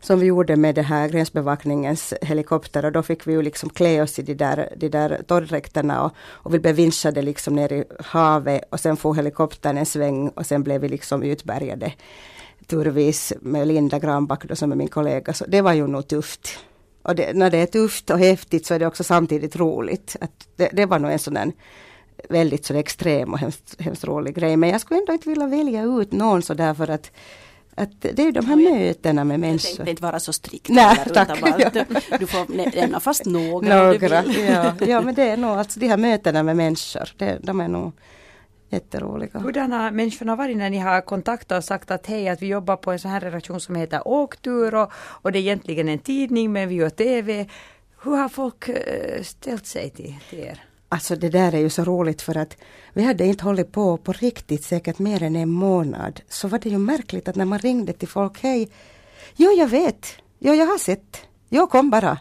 som 0.00 0.20
vi 0.20 0.26
gjorde 0.26 0.56
med 0.56 0.74
det 0.74 0.82
här 0.82 1.08
gränsbevakningens 1.08 2.14
helikopter 2.22 2.84
och 2.84 2.92
då 2.92 3.02
fick 3.02 3.26
vi 3.26 3.32
ju 3.32 3.42
liksom 3.42 3.70
klä 3.70 4.02
oss 4.02 4.18
i 4.18 4.22
de 4.22 4.34
där, 4.34 4.68
de 4.76 4.88
där 4.88 5.22
torrdräkterna 5.26 6.04
och, 6.04 6.12
och 6.16 6.54
vi 6.54 6.58
blev 6.58 6.74
vinschade 6.74 7.22
liksom 7.22 7.54
ner 7.54 7.72
i 7.72 7.84
havet 8.00 8.62
och 8.70 8.80
sen 8.80 8.96
får 8.96 9.14
helikoptern 9.14 9.78
en 9.78 9.86
sväng 9.86 10.28
och 10.28 10.46
sen 10.46 10.62
blev 10.62 10.80
vi 10.80 10.88
liksom 10.88 11.22
utbärgade 11.22 11.92
turvis 12.66 13.32
med 13.40 13.68
Linda 13.68 13.98
Granback 13.98 14.44
då 14.44 14.56
som 14.56 14.72
är 14.72 14.76
min 14.76 14.88
kollega. 14.88 15.32
Så 15.32 15.44
det 15.48 15.60
var 15.60 15.72
ju 15.72 15.86
nog 15.86 16.08
tufft. 16.08 16.58
Och 17.02 17.14
det, 17.14 17.32
när 17.32 17.50
det 17.50 17.58
är 17.58 17.66
tufft 17.66 18.10
och 18.10 18.18
häftigt 18.18 18.66
så 18.66 18.74
är 18.74 18.78
det 18.78 18.86
också 18.86 19.04
samtidigt 19.04 19.56
roligt. 19.56 20.16
Att 20.20 20.48
det, 20.56 20.68
det 20.72 20.86
var 20.86 20.98
nog 20.98 21.12
en 21.12 21.18
sån 21.18 21.34
där 21.34 21.52
väldigt 22.28 22.64
så 22.64 22.74
extrem 22.74 23.32
och 23.32 23.38
hemskt, 23.38 23.80
hemskt 23.80 24.04
rolig 24.04 24.34
grej. 24.34 24.56
Men 24.56 24.68
jag 24.70 24.80
skulle 24.80 25.00
ändå 25.00 25.12
inte 25.12 25.28
vilja 25.28 25.46
välja 25.46 25.82
ut 25.82 26.12
någon 26.12 26.42
så 26.42 26.54
därför 26.54 26.90
att 26.90 27.10
att 27.76 28.00
det 28.00 28.18
är 28.18 28.32
de 28.32 28.46
här 28.46 28.56
mötena 28.56 29.24
med 29.24 29.40
människor. 29.40 29.68
Jag 29.68 29.76
tänkte 29.76 29.90
inte 29.90 30.02
vara 30.02 30.20
så 30.20 30.32
strikt. 30.32 30.68
Nej, 30.68 30.96
tack. 31.14 31.40
Bara, 31.40 31.58
du 32.18 32.26
får 32.26 32.76
nämna 32.76 33.00
fast 33.00 33.26
några. 33.26 33.76
några 33.76 34.24
ja. 34.24 34.74
ja, 34.86 35.00
men 35.00 35.14
det 35.14 35.22
är 35.22 35.36
nog 35.36 35.50
alltså 35.50 35.80
de 35.80 35.88
här 35.88 35.96
mötena 35.96 36.42
med 36.42 36.56
människor. 36.56 37.08
Det, 37.16 37.38
de 37.42 37.60
är 37.60 37.68
nog 37.68 37.92
jätteroliga. 38.70 39.38
Hurdana 39.38 39.90
människorna 39.90 40.32
har 40.32 40.36
varit 40.36 40.56
när 40.56 40.70
ni 40.70 40.78
har 40.78 41.00
kontaktat 41.00 41.58
och 41.58 41.64
sagt 41.64 41.90
att 41.90 42.06
hej, 42.06 42.28
att 42.28 42.42
vi 42.42 42.46
jobbar 42.46 42.76
på 42.76 42.92
en 42.92 42.98
sån 42.98 43.10
här 43.10 43.20
redaktion 43.20 43.60
som 43.60 43.76
heter 43.76 44.08
Åktur 44.08 44.74
och, 44.74 44.92
och 44.94 45.32
det 45.32 45.38
är 45.38 45.40
egentligen 45.40 45.88
en 45.88 45.98
tidning 45.98 46.52
men 46.52 46.68
vi 46.68 46.74
gör 46.74 46.90
TV. 46.90 47.46
Hur 48.02 48.16
har 48.16 48.28
folk 48.28 48.68
uh, 48.68 48.74
ställt 49.22 49.66
sig 49.66 49.90
till, 49.90 50.14
till 50.30 50.38
er? 50.38 50.64
Alltså 50.94 51.16
det 51.16 51.28
där 51.28 51.54
är 51.54 51.58
ju 51.58 51.70
så 51.70 51.84
roligt 51.84 52.22
för 52.22 52.36
att 52.36 52.56
vi 52.92 53.04
hade 53.04 53.26
inte 53.26 53.44
hållit 53.44 53.72
på 53.72 53.96
på 53.96 54.12
riktigt 54.12 54.64
säkert 54.64 54.98
mer 54.98 55.22
än 55.22 55.36
en 55.36 55.50
månad. 55.50 56.20
Så 56.28 56.48
var 56.48 56.58
det 56.58 56.68
ju 56.68 56.78
märkligt 56.78 57.28
att 57.28 57.36
när 57.36 57.44
man 57.44 57.58
ringde 57.58 57.92
till 57.92 58.08
folk, 58.08 58.42
hej, 58.42 58.70
jo 59.36 59.50
jag 59.50 59.68
vet, 59.68 60.06
jo 60.38 60.54
jag 60.54 60.66
har 60.66 60.78
sett, 60.78 61.20
jo 61.48 61.66
kom 61.66 61.90
bara. 61.90 62.18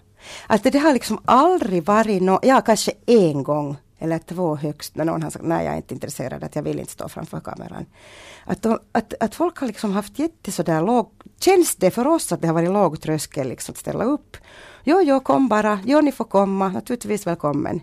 Alltså 0.47 0.69
det 0.69 0.79
har 0.79 0.93
liksom 0.93 1.21
aldrig 1.25 1.83
varit 1.83 2.21
något, 2.21 2.45
ja 2.45 2.61
kanske 2.61 2.91
en 3.05 3.43
gång 3.43 3.77
eller 3.99 4.19
två 4.19 4.55
högst 4.55 4.95
när 4.95 5.05
någon 5.05 5.23
har 5.23 5.29
sagt 5.29 5.45
nej 5.45 5.65
jag 5.65 5.73
är 5.73 5.77
inte 5.77 5.93
intresserad, 5.93 6.43
att 6.43 6.55
jag 6.55 6.63
vill 6.63 6.79
inte 6.79 6.91
stå 6.91 7.09
framför 7.09 7.39
kameran. 7.39 7.85
Att, 8.45 8.61
de, 8.61 8.79
att, 8.91 9.13
att 9.19 9.35
folk 9.35 9.57
har 9.57 9.67
liksom 9.67 9.91
haft 9.91 10.19
jätte 10.19 10.51
sådär 10.51 10.81
låg, 10.81 11.09
känns 11.39 11.75
det 11.75 11.91
för 11.91 12.07
oss 12.07 12.31
att 12.31 12.41
det 12.41 12.47
har 12.47 12.53
varit 12.53 12.71
låg 12.71 13.01
tröskel 13.01 13.49
liksom 13.49 13.73
att 13.73 13.77
ställa 13.77 14.03
upp. 14.03 14.37
Jo, 14.83 15.01
jo, 15.01 15.19
kom 15.19 15.47
bara, 15.47 15.79
jo 15.85 16.01
ni 16.01 16.11
får 16.11 16.25
komma, 16.25 16.69
naturligtvis 16.69 17.27
välkommen. 17.27 17.81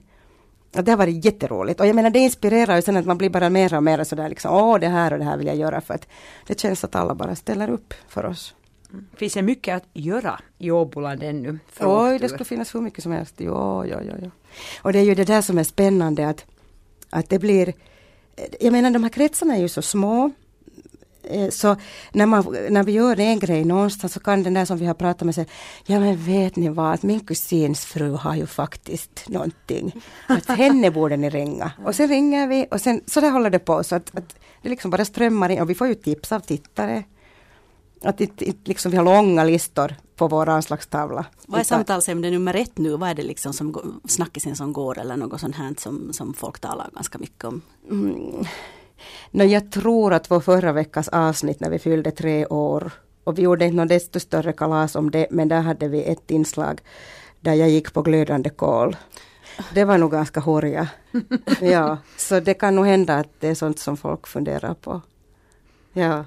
Och 0.77 0.85
det 0.85 0.91
har 0.93 0.99
varit 0.99 1.25
jätteroligt 1.25 1.81
och 1.81 1.87
jag 1.87 1.97
menar 1.97 2.11
det 2.11 2.19
inspirerar 2.19 2.77
ju 2.77 2.83
sen 2.83 2.97
att 2.97 3.07
man 3.07 3.19
blir 3.19 3.31
bara 3.31 3.51
mer 3.51 3.75
och 3.75 3.83
mer 3.83 4.05
sådär 4.05 4.29
liksom 4.29 4.55
åh 4.55 4.79
det 4.79 4.89
här 4.89 5.13
och 5.13 5.19
det 5.19 5.25
här 5.25 5.37
vill 5.37 5.47
jag 5.47 5.57
göra 5.57 5.81
för 5.81 5.95
att 5.95 6.09
det 6.47 6.61
känns 6.61 6.85
att 6.85 6.95
alla 6.95 7.15
bara 7.15 7.37
ställer 7.37 7.71
upp 7.71 7.95
för 8.09 8.25
oss. 8.27 8.55
Mm. 8.91 9.07
Finns 9.17 9.35
det 9.35 9.43
mycket 9.43 9.77
att 9.77 9.85
göra 9.93 10.41
i 10.59 10.71
Åboland 10.71 11.23
ännu? 11.23 11.59
Oj, 11.81 12.19
det 12.19 12.29
skulle 12.29 12.45
finnas 12.45 12.75
hur 12.75 12.81
mycket 12.81 13.03
som 13.03 13.13
helst. 13.13 13.35
Jo, 13.39 13.85
jo, 13.87 13.99
jo, 14.03 14.15
jo. 14.23 14.31
Och 14.83 14.93
det 14.93 14.99
är 14.99 15.03
ju 15.03 15.15
det 15.15 15.25
där 15.25 15.43
som 15.43 15.59
är 15.59 15.65
spännande 15.65 16.29
att, 16.29 16.47
att 17.11 17.29
det 17.29 17.39
blir 17.39 17.73
jag 18.61 18.73
menar 18.73 18.91
de 18.91 19.03
här 19.03 19.11
kretsarna 19.11 19.57
är 19.57 19.61
ju 19.61 19.69
så 19.69 19.83
små 19.83 20.31
Eh, 20.31 20.31
så 21.51 21.77
när, 22.13 22.27
man, 22.27 22.57
när 22.71 22.83
vi 22.83 22.93
gör 22.93 23.21
en 23.21 23.39
grej 23.39 23.65
någonstans 23.65 24.13
så 24.13 24.21
kan 24.21 24.43
den 24.43 24.55
där 24.55 24.65
som 24.65 24.79
vi 24.79 24.87
har 24.87 24.95
pratat 24.95 25.27
med 25.27 25.35
säga, 25.35 25.47
ja 25.87 26.01
men 26.01 26.17
vet 26.17 26.57
ni 26.57 26.69
vad, 26.69 26.95
att 26.95 27.03
min 27.03 27.21
kusins 27.21 27.85
fru 27.85 28.13
har 28.13 28.35
ju 28.35 28.47
faktiskt 28.47 29.29
någonting. 29.29 30.03
Att 30.29 30.49
henne 30.49 30.91
borde 30.91 31.17
ni 31.17 31.31
ringa. 31.31 31.73
Och 31.85 31.95
sen 31.95 32.09
ringer 32.09 32.47
vi 32.47 32.67
och 32.71 32.81
sen 32.81 33.01
så 33.07 33.21
där 33.21 33.31
håller 33.31 33.51
det 33.51 33.59
på 33.59 33.85
så 33.85 33.95
att, 33.95 34.17
att 34.17 34.35
det 34.63 34.69
liksom 34.69 34.91
bara 34.91 35.05
strömmar 35.05 35.49
in 35.49 35.61
och 35.61 35.71
vi 35.71 35.75
får 35.75 35.87
ju 35.87 35.95
tips 35.95 36.33
av 36.33 36.41
tittare. 36.41 37.05
Att 38.03 38.21
inte, 38.21 38.45
inte 38.45 38.61
liksom 38.65 38.91
vi 38.91 38.97
har 38.97 39.05
långa 39.05 39.45
listor 39.45 39.95
på 40.17 40.29
vår 40.29 40.49
anslagstavla. 40.49 41.25
Vad 41.47 41.61
är 41.61 41.65
samtalsämne 41.65 42.31
nummer 42.31 42.55
ett 42.55 42.79
nu? 42.79 42.97
Vad 42.97 43.09
är 43.09 43.15
det 43.15 43.23
liksom 43.23 43.53
som 43.53 44.01
snackisen 44.09 44.57
som 44.57 44.73
går 44.73 44.99
eller 44.99 45.17
något 45.17 45.41
sånt 45.41 45.57
här 45.57 45.75
som, 45.79 46.13
som 46.13 46.35
folk 46.35 46.59
talar 46.61 46.91
ganska 46.95 47.19
mycket 47.19 47.45
om? 47.45 47.63
Mm. 47.91 48.45
No, 49.31 49.43
jag 49.43 49.73
tror 49.73 50.13
att 50.13 50.31
vår 50.31 50.41
förra 50.41 50.73
veckas 50.73 51.09
avsnitt 51.09 51.61
när 51.61 51.71
vi 51.71 51.79
fyllde 51.79 52.11
tre 52.11 52.47
år 52.47 52.91
och 53.25 53.39
vi 53.39 53.43
gjorde 53.43 53.65
inte 53.65 53.77
något 53.77 53.89
desto 53.89 54.21
större 54.21 54.53
kalas 54.53 54.97
om 54.97 55.11
det 55.11 55.27
men 55.31 55.49
där 55.49 55.61
hade 55.61 55.89
vi 55.89 56.05
ett 56.05 56.31
inslag 56.31 56.81
där 57.41 57.55
jag 57.55 57.71
gick 57.71 57.93
på 57.93 58.03
glödande 58.03 58.51
kol. 58.51 58.97
Det 59.75 59.85
var 59.85 59.99
nog 59.99 60.11
ganska 60.11 60.41
horja. 60.41 60.89
ja, 61.61 61.99
så 62.17 62.41
det 62.41 62.55
kan 62.55 62.77
nog 62.77 62.87
hända 62.87 63.17
att 63.17 63.41
det 63.41 63.49
är 63.49 63.55
sånt 63.55 63.79
som 63.79 63.97
folk 63.97 64.27
funderar 64.27 64.75
på. 64.75 65.01
Ja. 65.93 66.25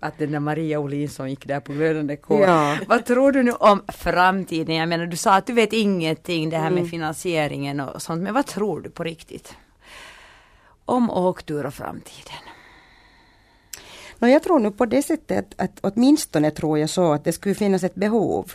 att 0.00 0.18
den 0.18 0.32
där 0.32 0.40
Maria 0.40 0.78
Olin 0.78 1.08
som 1.08 1.30
gick 1.30 1.46
där 1.46 1.60
på 1.60 1.72
glödande 1.72 2.16
kol. 2.16 2.40
Ja. 2.40 2.76
Vad 2.86 3.04
tror 3.04 3.32
du 3.32 3.42
nu 3.42 3.52
om 3.52 3.82
framtiden? 3.88 4.74
Jag 4.74 4.88
menar 4.88 5.06
du 5.06 5.16
sa 5.16 5.34
att 5.34 5.46
du 5.46 5.52
vet 5.52 5.72
ingenting 5.72 6.50
det 6.50 6.56
här 6.56 6.70
med 6.70 6.78
mm. 6.78 6.90
finansieringen 6.90 7.80
och 7.80 8.02
sånt 8.02 8.22
men 8.22 8.34
vad 8.34 8.46
tror 8.46 8.80
du 8.80 8.90
på 8.90 9.04
riktigt? 9.04 9.54
Om 10.88 11.10
åktur 11.10 11.66
och 11.66 11.74
framtiden? 11.74 12.42
No, 14.18 14.26
jag 14.28 14.42
tror 14.42 14.58
nu 14.58 14.70
på 14.70 14.86
det 14.86 15.02
sättet 15.02 15.54
att 15.56 15.78
åtminstone 15.80 16.50
tror 16.50 16.78
jag 16.78 16.90
så 16.90 17.12
att 17.12 17.24
det 17.24 17.32
skulle 17.32 17.54
finnas 17.54 17.84
ett 17.84 17.94
behov. 17.94 18.52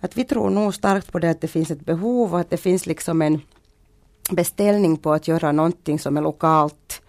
Att 0.00 0.16
vi 0.16 0.24
tror 0.24 0.50
nog 0.50 0.74
starkt 0.74 1.12
på 1.12 1.18
det 1.18 1.30
att 1.30 1.40
det 1.40 1.48
finns 1.48 1.70
ett 1.70 1.84
behov 1.84 2.34
och 2.34 2.40
att 2.40 2.50
det 2.50 2.56
finns 2.56 2.86
liksom 2.86 3.22
en 3.22 3.40
beställning 4.30 4.96
på 4.96 5.12
att 5.12 5.28
göra 5.28 5.52
någonting 5.52 5.98
som 5.98 6.16
är 6.16 6.22
lokalt 6.22 7.02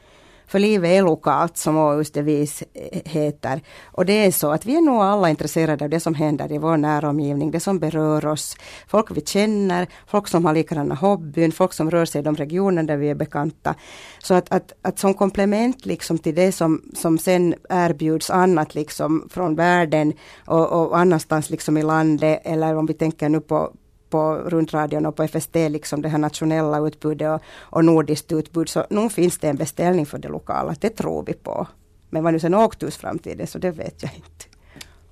för 0.48 0.60
livet 0.60 0.90
är 0.90 1.02
lokalt 1.02 1.58
som 1.58 1.78
Åhus 1.78 2.12
devis 2.12 2.64
heter. 3.06 3.62
Och 3.86 4.06
det 4.06 4.26
är 4.26 4.32
så 4.32 4.52
att 4.52 4.66
vi 4.66 4.76
är 4.76 4.82
nog 4.82 5.02
alla 5.02 5.30
intresserade 5.30 5.84
av 5.84 5.90
det 5.90 6.00
som 6.00 6.16
händer 6.16 6.52
i 6.52 6.58
vår 6.58 6.78
näromgivning, 6.78 7.52
det 7.52 7.60
som 7.60 7.80
berör 7.80 8.26
oss. 8.26 8.58
Folk 8.88 9.12
vi 9.12 9.22
känner, 9.22 9.88
folk 10.08 10.28
som 10.28 10.46
har 10.46 10.54
likadana 10.54 10.96
hobbyn, 10.96 11.52
folk 11.52 11.74
som 11.74 11.92
rör 11.92 12.06
sig 12.06 12.20
i 12.20 12.24
de 12.24 12.36
regioner 12.36 12.84
där 12.84 12.98
vi 12.98 13.10
är 13.10 13.16
bekanta. 13.16 13.76
Så 14.20 14.34
att, 14.34 14.52
att, 14.52 14.74
att 14.82 15.00
som 15.00 15.14
komplement 15.14 15.86
liksom 15.86 16.18
till 16.18 16.36
det 16.36 16.52
som, 16.52 16.82
som 16.96 17.18
sen 17.18 17.56
erbjuds 17.70 18.30
annat 18.30 18.76
liksom 18.76 19.28
från 19.30 19.56
världen 19.56 20.14
och, 20.46 20.72
och 20.72 20.98
annanstans 20.98 21.50
liksom 21.50 21.78
i 21.78 21.84
landet 21.84 22.42
eller 22.44 22.76
om 22.76 22.86
vi 22.86 22.94
tänker 22.94 23.30
nu 23.30 23.40
på 23.40 23.74
på 24.10 24.36
rundradion 24.36 25.06
och 25.06 25.16
på 25.16 25.28
FST, 25.28 25.56
liksom 25.56 26.02
det 26.02 26.10
här 26.10 26.18
nationella 26.18 26.80
utbudet 26.80 27.28
och, 27.32 27.42
och 27.78 27.86
nordiskt 27.86 28.32
utbud, 28.32 28.70
så 28.70 28.86
nu 28.90 29.10
finns 29.10 29.38
det 29.38 29.48
en 29.48 29.56
beställning 29.56 30.06
för 30.06 30.18
det 30.18 30.28
lokala. 30.28 30.76
Det 30.80 30.90
tror 30.90 31.24
vi 31.24 31.34
på. 31.34 31.68
Men 32.10 32.24
vad 32.24 32.34
nu 32.34 32.40
sen 32.40 32.54
Åktus 32.54 32.98
framtid 32.98 33.42
är, 33.42 33.46
så 33.46 33.58
det 33.58 33.72
vet 33.72 34.04
jag 34.04 34.12
inte. 34.16 34.46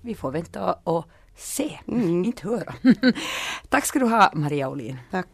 Vi 0.02 0.16
får 0.16 0.32
vänta 0.32 0.74
och 0.84 1.06
se, 1.36 1.80
mm. 1.88 2.26
inte 2.26 2.48
höra. 2.48 2.74
Tack 3.70 3.86
ska 3.86 4.00
du 4.00 4.06
ha 4.06 4.32
Maria 4.34 4.70
Olin. 4.70 4.98
Tack. 5.12 5.28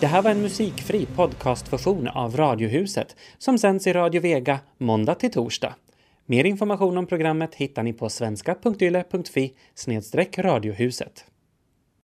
Det 0.00 0.06
här 0.06 0.22
var 0.22 0.30
en 0.30 0.42
musikfri 0.42 1.06
podcastversion 1.06 2.08
av 2.08 2.36
Radiohuset 2.36 3.16
som 3.38 3.58
sänds 3.58 3.86
i 3.86 3.92
Radio 3.92 4.20
Vega 4.20 4.58
måndag 4.78 5.14
till 5.14 5.32
torsdag. 5.32 5.74
Mer 6.30 6.44
information 6.44 6.98
om 6.98 7.06
programmet 7.06 7.54
hittar 7.54 7.82
ni 7.82 7.92
på 7.92 8.08
svenska.yle.fi 8.08 9.54
radiohuset. 10.38 11.24